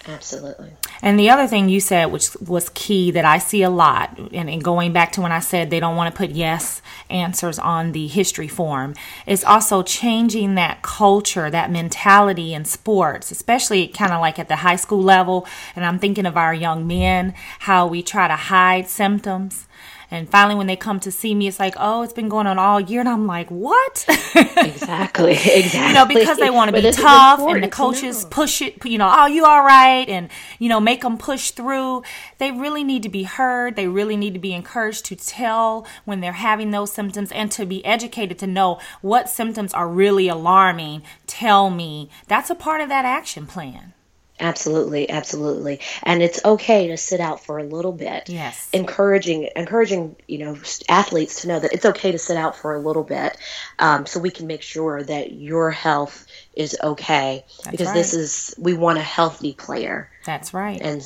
Absolutely. 0.08 0.72
And 1.02 1.20
the 1.20 1.28
other 1.28 1.46
thing 1.46 1.68
you 1.68 1.80
said, 1.80 2.06
which 2.06 2.34
was 2.36 2.70
key 2.70 3.10
that 3.10 3.26
I 3.26 3.38
see 3.38 3.62
a 3.62 3.68
lot, 3.68 4.18
and, 4.32 4.48
and, 4.48 4.64
going 4.64 4.92
back 4.92 5.12
to 5.12 5.20
when 5.20 5.32
I 5.32 5.38
said 5.38 5.68
they 5.68 5.80
don't 5.80 5.96
want 5.96 6.12
to 6.12 6.16
put 6.16 6.30
yes 6.30 6.80
answers 7.10 7.58
on 7.58 7.92
the 7.92 8.06
history 8.06 8.48
form, 8.48 8.94
is 9.26 9.44
also 9.44 9.82
changing 9.82 10.54
that 10.54 10.82
culture, 10.82 11.50
that 11.50 11.70
mentality 11.70 12.54
in 12.54 12.64
sports, 12.64 13.30
especially 13.30 13.86
kind 13.86 14.12
of 14.12 14.20
like 14.20 14.38
at 14.38 14.48
the 14.48 14.56
high 14.56 14.76
school 14.76 15.02
level. 15.02 15.46
And 15.76 15.84
I'm 15.84 15.98
thinking 15.98 16.26
of 16.26 16.38
our 16.38 16.54
young 16.54 16.86
men, 16.86 17.34
how 17.60 17.86
we 17.86 18.02
try 18.02 18.26
to 18.26 18.36
hide 18.36 18.88
symptoms 18.88 19.67
and 20.10 20.28
finally, 20.28 20.54
when 20.54 20.66
they 20.66 20.76
come 20.76 21.00
to 21.00 21.12
see 21.12 21.34
me, 21.34 21.48
it's 21.48 21.60
like, 21.60 21.74
oh, 21.76 22.00
it's 22.00 22.14
been 22.14 22.30
going 22.30 22.46
on 22.46 22.58
all 22.58 22.80
year. 22.80 23.00
And 23.00 23.08
I'm 23.08 23.26
like, 23.26 23.50
what? 23.50 24.06
exactly. 24.34 25.32
Exactly. 25.32 25.80
you 25.88 25.92
know, 25.92 26.06
because 26.06 26.38
they 26.38 26.48
want 26.48 26.74
to 26.74 26.80
be 26.80 26.90
tough 26.92 27.40
and 27.40 27.62
the 27.62 27.68
coaches 27.68 28.24
push 28.30 28.62
it, 28.62 28.82
you 28.86 28.96
know, 28.96 29.12
oh, 29.14 29.26
you 29.26 29.44
all 29.44 29.62
right. 29.62 30.08
And, 30.08 30.30
you 30.58 30.70
know, 30.70 30.80
make 30.80 31.02
them 31.02 31.18
push 31.18 31.50
through. 31.50 32.04
They 32.38 32.52
really 32.52 32.84
need 32.84 33.02
to 33.02 33.10
be 33.10 33.24
heard. 33.24 33.76
They 33.76 33.86
really 33.86 34.16
need 34.16 34.32
to 34.32 34.40
be 34.40 34.54
encouraged 34.54 35.04
to 35.06 35.16
tell 35.16 35.86
when 36.06 36.20
they're 36.20 36.32
having 36.32 36.70
those 36.70 36.90
symptoms 36.90 37.30
and 37.30 37.52
to 37.52 37.66
be 37.66 37.84
educated 37.84 38.38
to 38.38 38.46
know 38.46 38.80
what 39.02 39.28
symptoms 39.28 39.74
are 39.74 39.88
really 39.88 40.28
alarming. 40.28 41.02
Tell 41.26 41.68
me. 41.68 42.08
That's 42.28 42.48
a 42.48 42.54
part 42.54 42.80
of 42.80 42.88
that 42.88 43.04
action 43.04 43.46
plan. 43.46 43.92
Absolutely, 44.40 45.10
absolutely. 45.10 45.80
And 46.02 46.22
it's 46.22 46.44
okay 46.44 46.88
to 46.88 46.96
sit 46.96 47.20
out 47.20 47.44
for 47.44 47.58
a 47.58 47.64
little 47.64 47.92
bit. 47.92 48.28
Yes. 48.28 48.68
Encouraging, 48.72 49.48
encouraging, 49.56 50.16
you 50.26 50.38
know, 50.38 50.56
athletes 50.88 51.42
to 51.42 51.48
know 51.48 51.58
that 51.58 51.72
it's 51.72 51.84
okay 51.84 52.12
to 52.12 52.18
sit 52.18 52.36
out 52.36 52.56
for 52.56 52.74
a 52.74 52.78
little 52.78 53.04
bit, 53.04 53.36
um, 53.78 54.06
so 54.06 54.20
we 54.20 54.30
can 54.30 54.46
make 54.46 54.62
sure 54.62 55.02
that 55.02 55.32
your 55.32 55.70
health 55.70 56.26
is 56.54 56.76
okay. 56.82 57.44
That's 57.64 57.70
because 57.70 57.86
right. 57.88 57.94
this 57.94 58.14
is 58.14 58.54
we 58.58 58.74
want 58.74 58.98
a 58.98 59.02
healthy 59.02 59.54
player. 59.54 60.10
That's 60.24 60.54
right. 60.54 60.80
And 60.80 61.02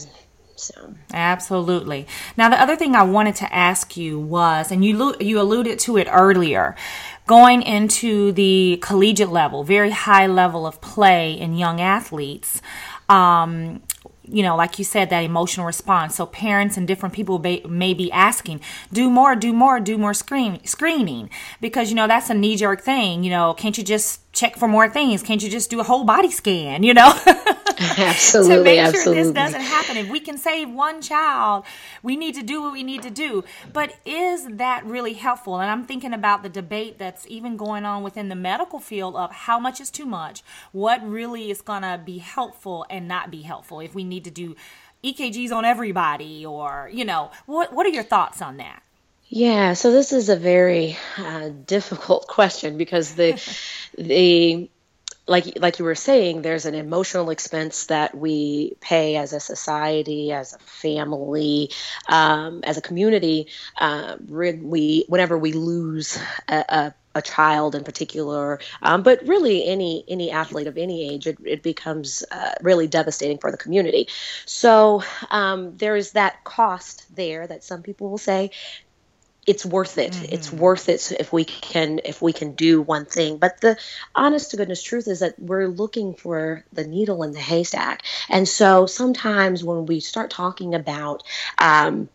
so. 0.57 0.95
Absolutely. 1.13 2.07
Now, 2.37 2.49
the 2.49 2.61
other 2.61 2.77
thing 2.77 2.95
I 2.95 3.03
wanted 3.03 3.35
to 3.37 3.53
ask 3.53 3.97
you 3.97 4.19
was, 4.19 4.71
and 4.71 4.85
you 4.85 5.15
you 5.21 5.41
alluded 5.41 5.79
to 5.81 5.97
it 5.97 6.07
earlier, 6.11 6.77
going 7.27 7.63
into 7.63 8.33
the 8.33 8.79
collegiate 8.83 9.31
level, 9.31 9.65
very 9.65 9.91
high 9.91 10.27
level 10.27 10.67
of 10.67 10.81
play 10.81 11.33
in 11.33 11.57
young 11.57 11.81
athletes 11.81 12.61
um, 13.09 13.83
you 14.25 14.43
know, 14.43 14.57
like 14.57 14.79
you 14.79 14.85
said, 14.85 15.11
that 15.11 15.21
emotional 15.21 15.67
response. 15.67 16.15
So 16.15 16.27
parents 16.27 16.77
and 16.77 16.87
different 16.87 17.15
people 17.15 17.39
may, 17.39 17.95
be 17.95 18.11
asking, 18.13 18.61
do 18.93 19.11
more, 19.11 19.35
do 19.37 19.53
more, 19.53 19.81
do 19.81 19.99
more 19.99 20.15
screen, 20.15 20.65
screening. 20.65 21.29
Because, 21.61 21.91
you 21.91 21.97
know, 21.97 22.07
that's 22.07 22.31
a 22.31 22.35
knee 22.35 22.57
jerk 22.57 22.81
thing. 22.81 23.25
You 23.25 23.31
know, 23.31 23.55
can't 23.55 23.77
you 23.77 23.85
just 23.85 24.22
check 24.33 24.57
for 24.57 24.67
more 24.67 24.89
things? 24.89 25.23
Can't 25.23 25.43
you 25.43 25.51
just 25.51 25.71
do 25.71 25.81
a 25.81 25.83
whole 25.83 26.05
body 26.05 26.31
scan, 26.31 26.83
you 26.83 26.95
know? 26.95 27.13
absolutely. 27.99 28.57
to 28.57 28.65
make 28.65 28.79
sure 28.79 28.89
absolutely. 28.89 29.23
this 29.23 29.33
doesn't 29.33 29.61
happen. 29.61 29.97
If 29.97 30.09
we 30.09 30.21
can 30.21 30.39
save 30.39 30.71
one 30.71 31.03
child, 31.03 31.65
we 32.03 32.17
need 32.17 32.35
to 32.37 32.43
do 32.43 32.63
what 32.63 32.73
we 32.73 32.83
need 32.83 33.03
to 33.03 33.11
do. 33.11 33.45
But 33.73 33.95
is 34.05 34.47
that 34.47 34.85
really 34.85 35.15
helpful? 35.15 35.61
And 35.61 35.71
I'm 35.71 35.85
thinking 35.85 36.13
about 36.13 36.43
the 36.43 36.49
debate 36.49 36.99
that's 36.99 37.27
even 37.29 37.57
going 37.57 37.85
on 37.85 38.03
within 38.03 38.29
the 38.29 38.35
medical 38.35 38.79
field 38.79 39.17
of 39.17 39.33
how 39.33 39.59
much 39.59 39.81
is 39.81 39.91
too 39.91 40.07
much, 40.07 40.43
what 40.73 41.07
really 41.07 41.51
is 41.51 41.61
going 41.61 41.83
to 41.83 42.01
be 42.05 42.19
helpful 42.19 42.87
and 42.89 43.07
not 43.07 43.31
be 43.31 43.43
helpful 43.43 43.81
if 43.81 43.95
we 43.95 44.05
need 44.05 44.25
to 44.25 44.31
do 44.31 44.57
EKGs 45.05 45.53
on 45.53 45.65
everybody 45.65 46.47
or, 46.47 46.89
you 46.93 47.05
know, 47.05 47.31
what 47.47 47.73
what 47.73 47.87
are 47.87 47.91
your 47.91 48.05
thoughts 48.05 48.41
on 48.41 48.59
that? 48.59 48.83
Yeah, 49.35 49.73
so 49.73 49.91
this 49.93 50.13
is 50.13 50.29
a 50.29 50.37
very 50.37 50.99
uh, 51.17 51.49
difficult 51.65 52.27
question 52.29 52.77
because 52.77 53.15
the 53.15 53.33
the 53.97 54.71
like 55.27 55.59
like 55.61 55.79
you 55.79 55.85
were 55.85 55.95
saying, 55.95 56.43
there's 56.43 56.67
an 56.67 56.75
emotional 56.75 57.31
expense 57.31 57.87
that 57.87 58.17
we 58.17 58.75
pay 58.81 59.17
as 59.17 59.33
a 59.33 59.41
society, 59.41 60.33
as 60.33 60.53
a 60.53 60.59
family, 60.59 61.71
um, 62.09 62.63
as 62.65 62.77
a 62.77 62.83
community. 62.83 63.47
Uh, 63.79 64.17
we 64.29 65.05
whenever 65.09 65.39
we 65.39 65.53
lose 65.53 66.19
a, 66.49 66.65
a 66.69 66.95
a 67.15 67.23
child 67.23 67.75
in 67.75 67.85
particular, 67.85 68.59
um, 68.81 69.03
but 69.03 69.27
really 69.27 69.65
any 69.65 70.05
any 70.09 70.31
athlete 70.31 70.67
of 70.67 70.77
any 70.77 71.11
age, 71.11 71.27
it, 71.27 71.39
it 71.45 71.63
becomes 71.63 72.25
uh, 72.31 72.53
really 72.61 72.89
devastating 72.89 73.39
for 73.39 73.51
the 73.51 73.57
community. 73.57 74.09
So 74.47 75.03
um, 75.31 75.77
there 75.77 75.95
is 75.95 76.13
that 76.13 76.43
cost 76.43 77.15
there 77.15 77.47
that 77.47 77.63
some 77.63 77.83
people 77.83 78.11
will 78.11 78.19
say 78.19 78.51
it's 79.47 79.67
worth 79.67 79.99
it. 79.99 80.13
Mm-hmm. 80.13 80.35
It's 80.35 80.53
worth 80.53 80.89
it 80.89 81.13
if 81.19 81.33
we 81.33 81.45
can 81.45 82.01
if 82.05 82.23
we 82.23 82.33
can 82.33 82.53
do 82.53 82.81
one 82.81 83.07
thing. 83.07 83.39
But 83.39 83.61
the 83.61 83.77
honest 84.15 84.53
to 84.53 84.57
goodness 84.57 84.83
truth 84.83 85.09
is 85.09 85.21
that 85.21 85.39
we're 85.39 85.69
looking 85.69 86.15
for 86.15 86.65
the 86.73 86.87
needle 86.87 87.23
in 87.23 87.33
the 87.33 87.41
haystack. 87.41 88.05
And 88.29 88.49
so 88.49 88.87
sometimes 88.87 89.65
when 89.65 89.87
we 89.87 90.01
start 90.01 90.31
talking 90.31 90.75
about 90.75 91.25
um, 91.59 92.09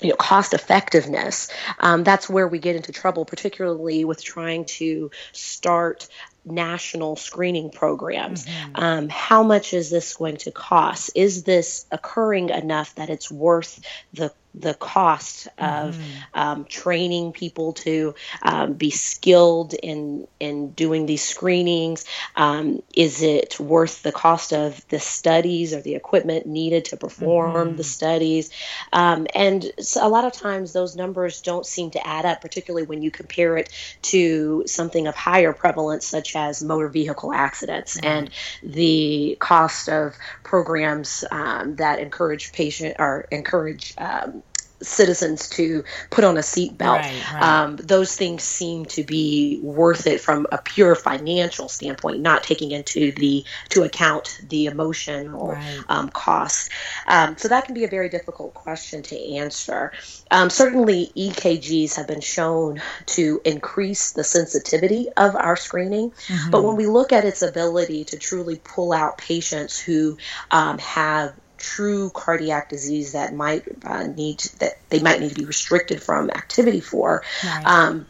you 0.00 0.10
know 0.10 0.16
cost 0.16 0.52
effectiveness 0.52 1.48
um, 1.80 2.04
that's 2.04 2.28
where 2.28 2.46
we 2.46 2.58
get 2.58 2.76
into 2.76 2.92
trouble 2.92 3.24
particularly 3.24 4.04
with 4.04 4.22
trying 4.22 4.66
to 4.66 5.10
start 5.32 6.06
national 6.44 7.16
screening 7.16 7.70
programs 7.70 8.46
mm-hmm. 8.46 8.76
um, 8.76 9.08
how 9.08 9.42
much 9.42 9.72
is 9.72 9.88
this 9.88 10.14
going 10.16 10.36
to 10.36 10.50
cost 10.50 11.10
is 11.14 11.44
this 11.44 11.86
occurring 11.90 12.50
enough 12.50 12.94
that 12.96 13.08
it's 13.08 13.30
worth 13.30 13.80
the 14.12 14.32
the 14.58 14.74
cost 14.74 15.48
of 15.58 15.94
mm-hmm. 15.94 16.02
um, 16.34 16.64
training 16.64 17.32
people 17.32 17.74
to 17.74 18.14
um, 18.42 18.72
be 18.72 18.90
skilled 18.90 19.74
in 19.74 20.26
in 20.40 20.70
doing 20.70 21.06
these 21.06 21.22
screenings? 21.22 22.04
Um, 22.34 22.82
is 22.94 23.22
it 23.22 23.60
worth 23.60 24.02
the 24.02 24.12
cost 24.12 24.52
of 24.52 24.86
the 24.88 24.98
studies 24.98 25.74
or 25.74 25.80
the 25.80 25.94
equipment 25.94 26.46
needed 26.46 26.86
to 26.86 26.96
perform 26.96 27.68
mm-hmm. 27.68 27.76
the 27.76 27.84
studies? 27.84 28.50
Um, 28.92 29.26
and 29.34 29.70
so 29.80 30.06
a 30.06 30.08
lot 30.08 30.24
of 30.24 30.32
times 30.32 30.72
those 30.72 30.96
numbers 30.96 31.42
don't 31.42 31.66
seem 31.66 31.90
to 31.92 32.06
add 32.06 32.24
up, 32.24 32.40
particularly 32.40 32.86
when 32.86 33.02
you 33.02 33.10
compare 33.10 33.56
it 33.56 33.70
to 34.02 34.64
something 34.66 35.06
of 35.06 35.14
higher 35.14 35.52
prevalence, 35.52 36.06
such 36.06 36.34
as 36.36 36.62
motor 36.62 36.88
vehicle 36.88 37.32
accidents 37.32 37.96
mm-hmm. 37.96 38.06
and 38.06 38.30
the 38.62 39.36
cost 39.38 39.88
of 39.88 40.16
programs 40.42 41.24
um, 41.30 41.76
that 41.76 41.98
encourage 41.98 42.52
patient 42.52 42.96
or 42.98 43.26
encourage 43.30 43.94
um, 43.98 44.42
citizens 44.82 45.48
to 45.50 45.84
put 46.10 46.24
on 46.24 46.36
a 46.36 46.40
seatbelt. 46.40 47.00
Right, 47.00 47.32
right. 47.32 47.42
um, 47.42 47.76
those 47.76 48.14
things 48.14 48.42
seem 48.42 48.84
to 48.86 49.04
be 49.04 49.60
worth 49.62 50.06
it 50.06 50.20
from 50.20 50.46
a 50.52 50.58
pure 50.58 50.94
financial 50.94 51.68
standpoint, 51.68 52.20
not 52.20 52.42
taking 52.42 52.70
into 52.70 53.12
the 53.12 53.44
to 53.70 53.82
account 53.82 54.40
the 54.48 54.66
emotional 54.66 55.52
right. 55.52 55.84
um, 55.88 56.08
costs. 56.08 56.68
Um, 57.06 57.36
so 57.36 57.48
that 57.48 57.64
can 57.64 57.74
be 57.74 57.84
a 57.84 57.88
very 57.88 58.08
difficult 58.08 58.54
question 58.54 59.02
to 59.02 59.34
answer. 59.36 59.92
Um, 60.30 60.50
certainly, 60.50 61.10
EKGs 61.16 61.96
have 61.96 62.06
been 62.06 62.20
shown 62.20 62.82
to 63.06 63.40
increase 63.44 64.12
the 64.12 64.24
sensitivity 64.24 65.08
of 65.16 65.36
our 65.36 65.56
screening, 65.56 66.10
mm-hmm. 66.10 66.50
but 66.50 66.64
when 66.64 66.76
we 66.76 66.86
look 66.86 67.12
at 67.12 67.24
its 67.24 67.42
ability 67.42 68.04
to 68.06 68.18
truly 68.18 68.60
pull 68.62 68.92
out 68.92 69.18
patients 69.18 69.78
who 69.78 70.18
um, 70.50 70.78
have 70.78 71.34
true 71.58 72.10
cardiac 72.10 72.68
disease 72.68 73.12
that 73.12 73.34
might 73.34 73.64
uh, 73.84 74.06
need 74.06 74.38
to, 74.38 74.58
that 74.60 74.78
they 74.88 75.00
might 75.00 75.20
need 75.20 75.30
to 75.30 75.34
be 75.34 75.44
restricted 75.44 76.02
from 76.02 76.30
activity 76.30 76.80
for. 76.80 77.22
Right. 77.44 77.66
Um, 77.66 78.06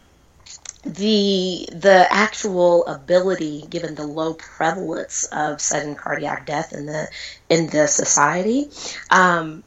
the 0.84 1.68
the 1.72 2.06
actual 2.08 2.86
ability, 2.86 3.64
given 3.68 3.96
the 3.96 4.06
low 4.06 4.34
prevalence 4.34 5.24
of 5.32 5.60
sudden 5.60 5.96
cardiac 5.96 6.46
death 6.46 6.72
in 6.72 6.86
the 6.86 7.08
in 7.48 7.66
the 7.68 7.88
society, 7.88 8.70
um, 9.10 9.64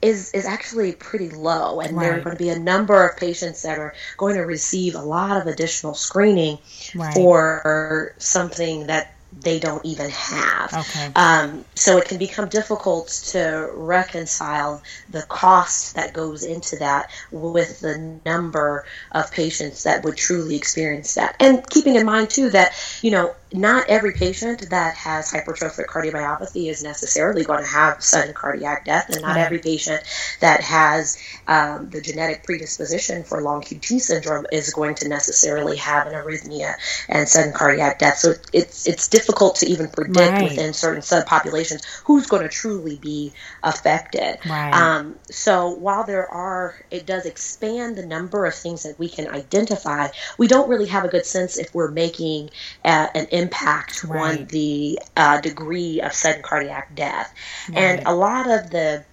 is 0.00 0.32
is 0.32 0.46
actually 0.46 0.92
pretty 0.92 1.30
low, 1.30 1.80
and 1.80 1.96
right. 1.96 2.04
there 2.04 2.18
are 2.18 2.20
going 2.20 2.36
to 2.36 2.42
be 2.42 2.50
a 2.50 2.58
number 2.58 3.06
of 3.06 3.16
patients 3.16 3.62
that 3.62 3.78
are 3.78 3.94
going 4.16 4.36
to 4.36 4.42
receive 4.42 4.94
a 4.94 5.02
lot 5.02 5.40
of 5.40 5.46
additional 5.46 5.94
screening 5.94 6.58
right. 6.94 7.14
for 7.14 8.14
something 8.18 8.86
that 8.86 9.14
they 9.32 9.58
don't 9.58 9.84
even 9.84 10.10
have. 10.10 10.72
Okay. 10.72 11.10
Um, 11.14 11.64
so 11.74 11.98
it 11.98 12.06
can 12.06 12.18
become 12.18 12.48
difficult 12.48 13.08
to 13.30 13.70
reconcile 13.74 14.82
the 15.10 15.22
cost 15.22 15.94
that 15.94 16.12
goes 16.12 16.44
into 16.44 16.76
that 16.76 17.10
with 17.30 17.80
the 17.80 18.20
number 18.24 18.84
of 19.12 19.30
patients 19.30 19.84
that 19.84 20.04
would 20.04 20.16
truly 20.16 20.56
experience 20.56 21.14
that. 21.14 21.36
And 21.40 21.68
keeping 21.68 21.96
in 21.96 22.06
mind, 22.06 22.30
too, 22.30 22.50
that, 22.50 22.72
you 23.02 23.10
know, 23.10 23.34
not 23.52 23.88
every 23.88 24.12
patient 24.12 24.70
that 24.70 24.94
has 24.94 25.32
hypertrophic 25.32 25.86
cardiomyopathy 25.86 26.70
is 26.70 26.82
necessarily 26.84 27.44
going 27.44 27.62
to 27.62 27.68
have 27.68 28.02
sudden 28.02 28.32
cardiac 28.32 28.84
death, 28.84 29.10
and 29.10 29.22
not 29.22 29.36
every 29.36 29.58
patient 29.58 30.02
that 30.40 30.60
has 30.60 31.18
um, 31.48 31.90
the 31.90 32.00
genetic 32.00 32.44
predisposition 32.44 33.24
for 33.24 33.42
long 33.42 33.62
QT 33.62 34.00
syndrome 34.00 34.46
is 34.52 34.72
going 34.72 34.94
to 34.96 35.08
necessarily 35.08 35.76
have 35.78 36.06
an 36.06 36.12
arrhythmia 36.12 36.74
and 37.08 37.28
sudden 37.28 37.52
cardiac 37.52 37.98
death. 37.98 38.18
So 38.18 38.34
it's 38.52 38.86
it's 38.86 39.08
difficult 39.20 39.56
to 39.56 39.66
even 39.66 39.88
predict 39.88 40.32
right. 40.32 40.50
within 40.50 40.72
certain 40.72 41.02
subpopulations 41.02 41.84
who's 42.04 42.26
going 42.26 42.42
to 42.42 42.48
truly 42.48 42.96
be 42.96 43.32
affected. 43.62 44.38
Right. 44.48 44.72
Um, 44.72 45.16
so 45.30 45.70
while 45.70 46.04
there 46.04 46.28
are, 46.28 46.74
it 46.90 47.06
does 47.06 47.26
expand 47.26 47.96
the 47.96 48.06
number 48.06 48.46
of 48.46 48.54
things 48.54 48.84
that 48.84 48.98
we 48.98 49.08
can 49.08 49.28
identify. 49.28 50.08
We 50.38 50.48
don't 50.48 50.68
really 50.68 50.86
have 50.86 51.04
a 51.04 51.08
good 51.08 51.26
sense 51.26 51.58
if 51.58 51.74
we're 51.74 51.90
making 51.90 52.50
uh, 52.84 53.08
an 53.14 53.26
impact 53.30 54.04
right. 54.04 54.38
on 54.38 54.46
the 54.46 54.98
uh, 55.16 55.40
degree 55.40 56.00
of 56.00 56.12
sudden 56.12 56.42
cardiac 56.42 56.94
death. 56.94 57.32
And 57.72 58.02
a 58.06 58.14
lot 58.14 58.50
of 58.50 58.70
the 58.70 59.04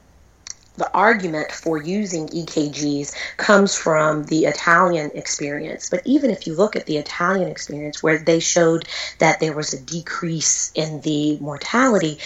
the 0.77 0.89
argument 0.93 1.51
for 1.51 1.77
using 1.77 2.27
EKGs 2.27 3.13
comes 3.37 3.75
from 3.75 4.23
the 4.25 4.45
Italian 4.45 5.11
experience. 5.13 5.89
But 5.89 6.01
even 6.05 6.31
if 6.31 6.47
you 6.47 6.55
look 6.55 6.75
at 6.75 6.85
the 6.85 6.97
Italian 6.97 7.49
experience, 7.49 8.01
where 8.01 8.19
they 8.19 8.39
showed 8.39 8.87
that 9.19 9.39
there 9.39 9.53
was 9.53 9.73
a 9.73 9.81
decrease 9.81 10.71
in 10.75 11.01
the 11.01 11.37
mortality, 11.39 12.19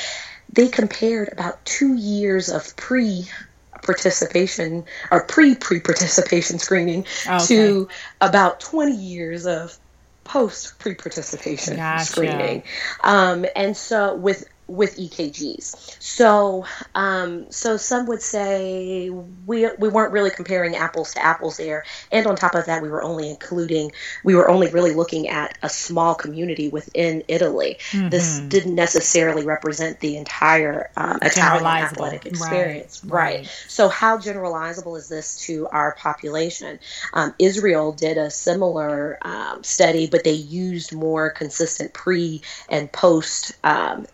they 0.52 0.68
compared 0.68 1.32
about 1.32 1.64
two 1.66 1.96
years 1.96 2.50
of 2.50 2.76
pre 2.76 3.28
participation 3.82 4.86
or 5.10 5.24
pre 5.24 5.56
pre 5.56 5.80
participation 5.80 6.60
screening 6.60 7.06
okay. 7.26 7.46
to 7.46 7.88
about 8.20 8.60
20 8.60 8.96
years 8.96 9.48
of 9.48 9.78
post 10.24 10.78
pre 10.80 10.94
participation 10.96 11.78
gotcha. 11.78 12.06
screening. 12.06 12.64
Um, 13.04 13.46
and 13.56 13.76
so 13.76 14.16
with 14.16 14.46
with 14.72 14.98
EKGs. 14.98 15.98
So, 16.02 16.66
um, 16.96 17.52
so 17.52 17.78
some 17.78 18.06
would 18.08 18.22
say 18.22 19.10
we 19.10 19.68
we 19.78 19.90
weren't 19.90 20.14
really 20.14 20.30
comparing 20.30 20.76
apples 20.76 21.14
to 21.14 21.24
apples 21.24 21.58
there, 21.58 21.84
and 22.12 22.26
on 22.26 22.36
top 22.36 22.56
of 22.56 22.66
that, 22.66 22.82
we 22.82 22.90
were 22.90 23.04
only 23.04 23.30
including 23.30 23.92
we 24.24 24.36
were 24.36 24.50
only 24.50 24.70
really 24.70 24.94
looking 24.94 25.28
at 25.28 25.58
a 25.62 25.70
small 25.70 26.16
community 26.16 26.70
within 26.70 27.24
Italy. 27.28 27.78
Mm-hmm. 27.92 28.10
This 28.10 28.40
didn't 28.40 28.76
necessarily 28.76 29.46
represent 29.46 30.00
the 30.00 30.18
entire 30.18 30.90
um, 30.96 31.20
Italian 31.22 31.66
athletic 31.66 32.26
experience, 32.26 33.04
right. 33.04 33.36
right. 33.36 33.66
So, 33.68 33.90
how 33.90 34.18
generalizable 34.18 34.98
is 34.98 35.10
this 35.10 35.40
to 35.42 35.68
our 35.68 35.96
population? 35.96 36.80
Um, 37.14 37.34
Israel 37.40 37.92
did 37.92 38.18
a 38.18 38.30
similar 38.30 39.18
um, 39.22 39.64
study, 39.64 40.08
but 40.08 40.24
they 40.24 40.32
used 40.32 40.94
more 40.94 41.30
consistent 41.30 41.94
pre 41.94 42.42
and 42.70 42.92
post 42.92 43.54
um, 43.64 44.06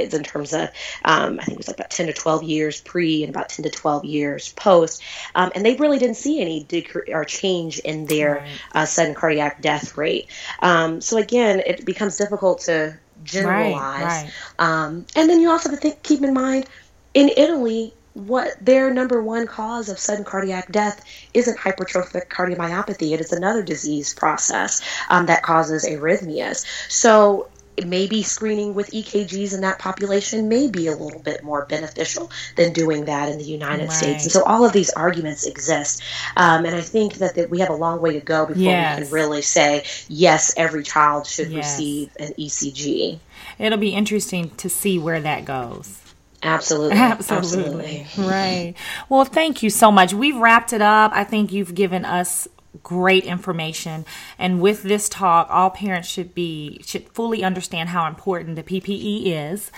periods 0.00 0.14
in 0.14 0.22
terms 0.22 0.52
of 0.52 0.70
um, 1.04 1.38
I 1.40 1.44
think 1.44 1.56
it 1.56 1.58
was 1.58 1.68
like 1.68 1.76
about 1.76 1.90
10 1.90 2.06
to 2.06 2.12
12 2.12 2.42
years 2.42 2.80
pre 2.80 3.22
and 3.22 3.34
about 3.34 3.48
10 3.48 3.64
to 3.64 3.70
12 3.70 4.04
years 4.04 4.52
post, 4.52 5.02
um, 5.34 5.52
and 5.54 5.64
they 5.64 5.76
really 5.76 5.98
didn't 5.98 6.16
see 6.16 6.40
any 6.40 6.64
decrease 6.64 7.12
or 7.12 7.24
change 7.24 7.78
in 7.80 8.06
their 8.06 8.36
right. 8.36 8.50
uh, 8.74 8.86
sudden 8.86 9.14
cardiac 9.14 9.60
death 9.60 9.96
rate. 9.96 10.28
Um, 10.60 11.00
so 11.00 11.18
again, 11.18 11.62
it 11.66 11.84
becomes 11.84 12.16
difficult 12.16 12.60
to 12.62 12.96
generalize. 13.24 14.02
Right, 14.02 14.32
right. 14.58 14.84
Um, 14.84 15.06
and 15.16 15.28
then 15.28 15.40
you 15.40 15.50
also 15.50 15.70
have 15.70 15.78
to 15.78 15.82
think, 15.82 16.02
keep 16.02 16.22
in 16.22 16.34
mind, 16.34 16.66
in 17.12 17.30
Italy, 17.36 17.92
what 18.14 18.52
their 18.60 18.92
number 18.92 19.22
one 19.22 19.46
cause 19.46 19.88
of 19.88 19.98
sudden 19.98 20.24
cardiac 20.24 20.72
death 20.72 21.04
isn't 21.32 21.58
hypertrophic 21.58 22.28
cardiomyopathy. 22.28 23.12
It 23.12 23.20
is 23.20 23.32
another 23.32 23.62
disease 23.62 24.14
process 24.14 24.82
um, 25.08 25.26
that 25.26 25.42
causes 25.42 25.86
arrhythmias. 25.86 26.66
So 26.90 27.48
maybe 27.84 28.22
screening 28.22 28.74
with 28.74 28.90
EKGs 28.90 29.54
in 29.54 29.62
that 29.62 29.78
population 29.78 30.48
may 30.48 30.68
be 30.68 30.88
a 30.88 30.96
little 30.96 31.20
bit 31.20 31.42
more 31.42 31.66
beneficial 31.66 32.30
than 32.56 32.72
doing 32.72 33.06
that 33.06 33.28
in 33.28 33.38
the 33.38 33.44
United 33.44 33.88
right. 33.88 33.92
States. 33.92 34.24
And 34.24 34.32
so 34.32 34.42
all 34.44 34.64
of 34.64 34.72
these 34.72 34.90
arguments 34.90 35.46
exist. 35.46 36.02
Um, 36.36 36.64
and 36.64 36.74
I 36.74 36.80
think 36.80 37.14
that, 37.14 37.34
that 37.36 37.50
we 37.50 37.60
have 37.60 37.70
a 37.70 37.74
long 37.74 38.00
way 38.00 38.14
to 38.14 38.20
go 38.20 38.46
before 38.46 38.62
yes. 38.62 38.98
we 38.98 39.04
can 39.04 39.12
really 39.12 39.42
say, 39.42 39.84
yes, 40.08 40.54
every 40.56 40.82
child 40.82 41.26
should 41.26 41.50
yes. 41.50 41.64
receive 41.64 42.10
an 42.18 42.32
ECG. 42.38 43.18
It'll 43.58 43.78
be 43.78 43.94
interesting 43.94 44.50
to 44.56 44.68
see 44.68 44.98
where 44.98 45.20
that 45.20 45.44
goes. 45.44 46.00
Absolutely. 46.42 46.96
Absolutely. 46.98 48.00
Absolutely. 48.00 48.30
Right. 48.30 48.74
Well, 49.08 49.24
thank 49.24 49.62
you 49.62 49.70
so 49.70 49.92
much. 49.92 50.14
We've 50.14 50.36
wrapped 50.36 50.72
it 50.72 50.82
up. 50.82 51.12
I 51.14 51.24
think 51.24 51.52
you've 51.52 51.74
given 51.74 52.04
us 52.04 52.48
great 52.82 53.24
information. 53.24 54.04
And 54.38 54.60
with 54.60 54.82
this 54.82 55.08
talk 55.08 55.48
all 55.50 55.70
parents 55.70 56.08
should 56.08 56.34
be 56.34 56.80
should 56.84 57.08
fully 57.10 57.42
understand 57.42 57.90
how 57.90 58.06
important 58.06 58.56
the 58.56 58.62
PPE 58.62 59.26
is 59.26 59.70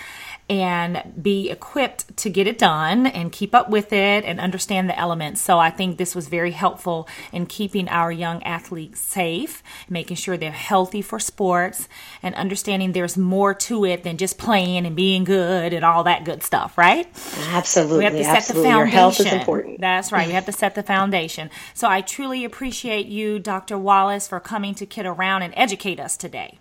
and 0.52 1.14
be 1.22 1.50
equipped 1.50 2.14
to 2.18 2.28
get 2.28 2.46
it 2.46 2.58
done 2.58 3.06
and 3.06 3.32
keep 3.32 3.54
up 3.54 3.70
with 3.70 3.90
it 3.90 4.22
and 4.26 4.38
understand 4.38 4.86
the 4.86 4.98
elements. 4.98 5.40
So 5.40 5.58
I 5.58 5.70
think 5.70 5.96
this 5.96 6.14
was 6.14 6.28
very 6.28 6.50
helpful 6.50 7.08
in 7.32 7.46
keeping 7.46 7.88
our 7.88 8.12
young 8.12 8.42
athletes 8.42 9.00
safe, 9.00 9.62
making 9.88 10.16
sure 10.16 10.36
they're 10.36 10.50
healthy 10.50 11.00
for 11.00 11.18
sports, 11.18 11.88
and 12.22 12.34
understanding 12.34 12.92
there's 12.92 13.16
more 13.16 13.54
to 13.54 13.86
it 13.86 14.02
than 14.02 14.18
just 14.18 14.36
playing 14.36 14.84
and 14.84 14.94
being 14.94 15.24
good 15.24 15.72
and 15.72 15.86
all 15.86 16.04
that 16.04 16.26
good 16.26 16.42
stuff, 16.42 16.76
right? 16.76 17.08
Absolutely. 17.48 17.98
We 17.98 18.04
have 18.04 18.12
to 18.12 18.24
set 18.24 18.36
absolutely. 18.36 18.68
the 18.68 18.74
foundation. 18.74 18.92
Your 18.92 19.00
health 19.00 19.20
is 19.20 19.32
important. 19.32 19.80
That's 19.80 20.12
right. 20.12 20.26
We 20.26 20.34
have 20.34 20.46
to 20.46 20.52
set 20.62 20.74
the 20.74 20.82
foundation. 20.82 21.48
So 21.72 21.88
I 21.88 22.02
truly 22.02 22.44
appreciate 22.44 23.06
you, 23.06 23.38
Dr. 23.38 23.78
Wallace, 23.78 24.28
for 24.28 24.38
coming 24.38 24.74
to 24.74 24.84
Kid 24.84 25.06
Around 25.06 25.44
and 25.44 25.54
educate 25.56 25.98
us 25.98 26.18
today. 26.18 26.58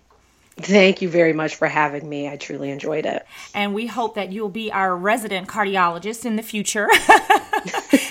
Thank 0.56 1.00
you 1.00 1.08
very 1.08 1.32
much 1.32 1.56
for 1.56 1.66
having 1.66 2.06
me. 2.06 2.28
I 2.28 2.36
truly 2.36 2.70
enjoyed 2.70 3.06
it. 3.06 3.26
And 3.54 3.72
we 3.72 3.86
hope 3.86 4.16
that 4.16 4.32
you'll 4.32 4.50
be 4.50 4.70
our 4.70 4.94
resident 4.94 5.48
cardiologist 5.48 6.26
in 6.26 6.36
the 6.36 6.42
future 6.42 6.88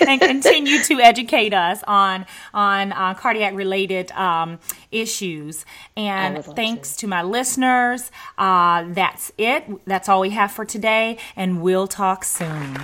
and 0.00 0.20
continue 0.20 0.82
to 0.82 1.00
educate 1.00 1.54
us 1.54 1.84
on 1.86 2.26
on 2.52 2.92
uh, 2.92 3.14
cardiac 3.14 3.54
related 3.54 4.10
um, 4.12 4.58
issues. 4.90 5.64
And 5.96 6.44
thanks 6.44 6.96
to. 6.96 7.02
to. 7.02 7.06
my 7.06 7.22
listeners. 7.22 8.10
Uh, 8.36 8.86
that's 8.88 9.30
it. 9.38 9.64
That's 9.86 10.08
all 10.08 10.20
we 10.20 10.30
have 10.30 10.50
for 10.50 10.64
today. 10.64 11.18
And 11.36 11.62
we'll 11.62 11.86
talk 11.86 12.24
soon. 12.24 12.76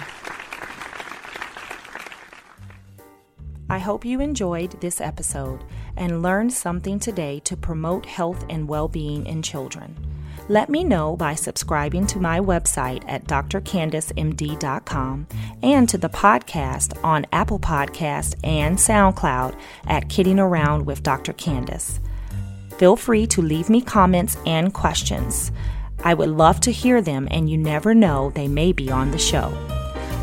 I 3.68 3.78
hope 3.78 4.04
you 4.04 4.20
enjoyed 4.20 4.80
this 4.80 5.00
episode 5.00 5.62
and 5.98 6.22
learn 6.22 6.48
something 6.48 6.98
today 6.98 7.40
to 7.40 7.56
promote 7.56 8.06
health 8.06 8.44
and 8.48 8.68
well 8.68 8.88
being 8.88 9.26
in 9.26 9.42
children. 9.42 9.96
Let 10.50 10.70
me 10.70 10.82
know 10.82 11.14
by 11.14 11.34
subscribing 11.34 12.06
to 12.06 12.18
my 12.18 12.40
website 12.40 13.04
at 13.06 13.26
drcandicemd.com 13.26 15.26
and 15.62 15.88
to 15.90 15.98
the 15.98 16.08
podcast 16.08 17.04
on 17.04 17.26
Apple 17.32 17.58
Podcast 17.58 18.34
and 18.42 18.78
SoundCloud 18.78 19.54
at 19.86 20.08
Kidding 20.08 20.38
Around 20.38 20.86
with 20.86 21.02
Dr. 21.02 21.34
Candice. 21.34 22.00
Feel 22.78 22.96
free 22.96 23.26
to 23.26 23.42
leave 23.42 23.68
me 23.68 23.82
comments 23.82 24.38
and 24.46 24.72
questions. 24.72 25.52
I 26.02 26.14
would 26.14 26.30
love 26.30 26.60
to 26.60 26.72
hear 26.72 27.02
them, 27.02 27.28
and 27.30 27.50
you 27.50 27.58
never 27.58 27.94
know, 27.94 28.30
they 28.30 28.48
may 28.48 28.72
be 28.72 28.90
on 28.90 29.10
the 29.10 29.18
show. 29.18 29.52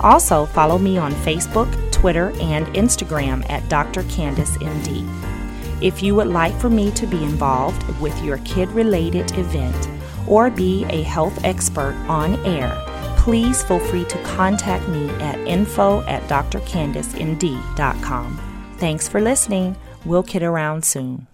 Also, 0.02 0.48
follow 0.48 0.80
me 0.80 0.98
on 0.98 1.14
Facebook, 1.14 1.70
Twitter, 1.92 2.32
and 2.40 2.66
Instagram 2.68 3.48
at 3.50 3.68
Dr. 3.70 4.02
Candice 4.04 4.58
MD. 4.58 5.35
If 5.82 6.02
you 6.02 6.16
would 6.16 6.28
like 6.28 6.58
for 6.60 6.70
me 6.70 6.92
to 6.92 7.06
be 7.06 7.22
involved 7.24 7.84
with 8.00 8.24
your 8.24 8.38
kid 8.40 8.70
related 8.72 9.38
event 9.38 9.90
or 10.28 10.50
be 10.50 10.86
a 10.86 11.04
health 11.04 11.44
expert 11.44 11.94
on 12.08 12.36
air, 12.46 12.74
please 13.18 13.64
feel 13.64 13.80
free 13.80 14.06
to 14.06 14.24
contact 14.24 14.88
me 14.88 15.10
at 15.10 15.38
info 15.48 16.02
at 16.04 16.24
drcandicemd.com. 16.24 18.42
Thanks 18.78 19.08
for 19.08 19.22
listening. 19.22 19.76
We'll 20.06 20.24
kid 20.24 20.44
around 20.44 20.86
soon. 20.86 21.28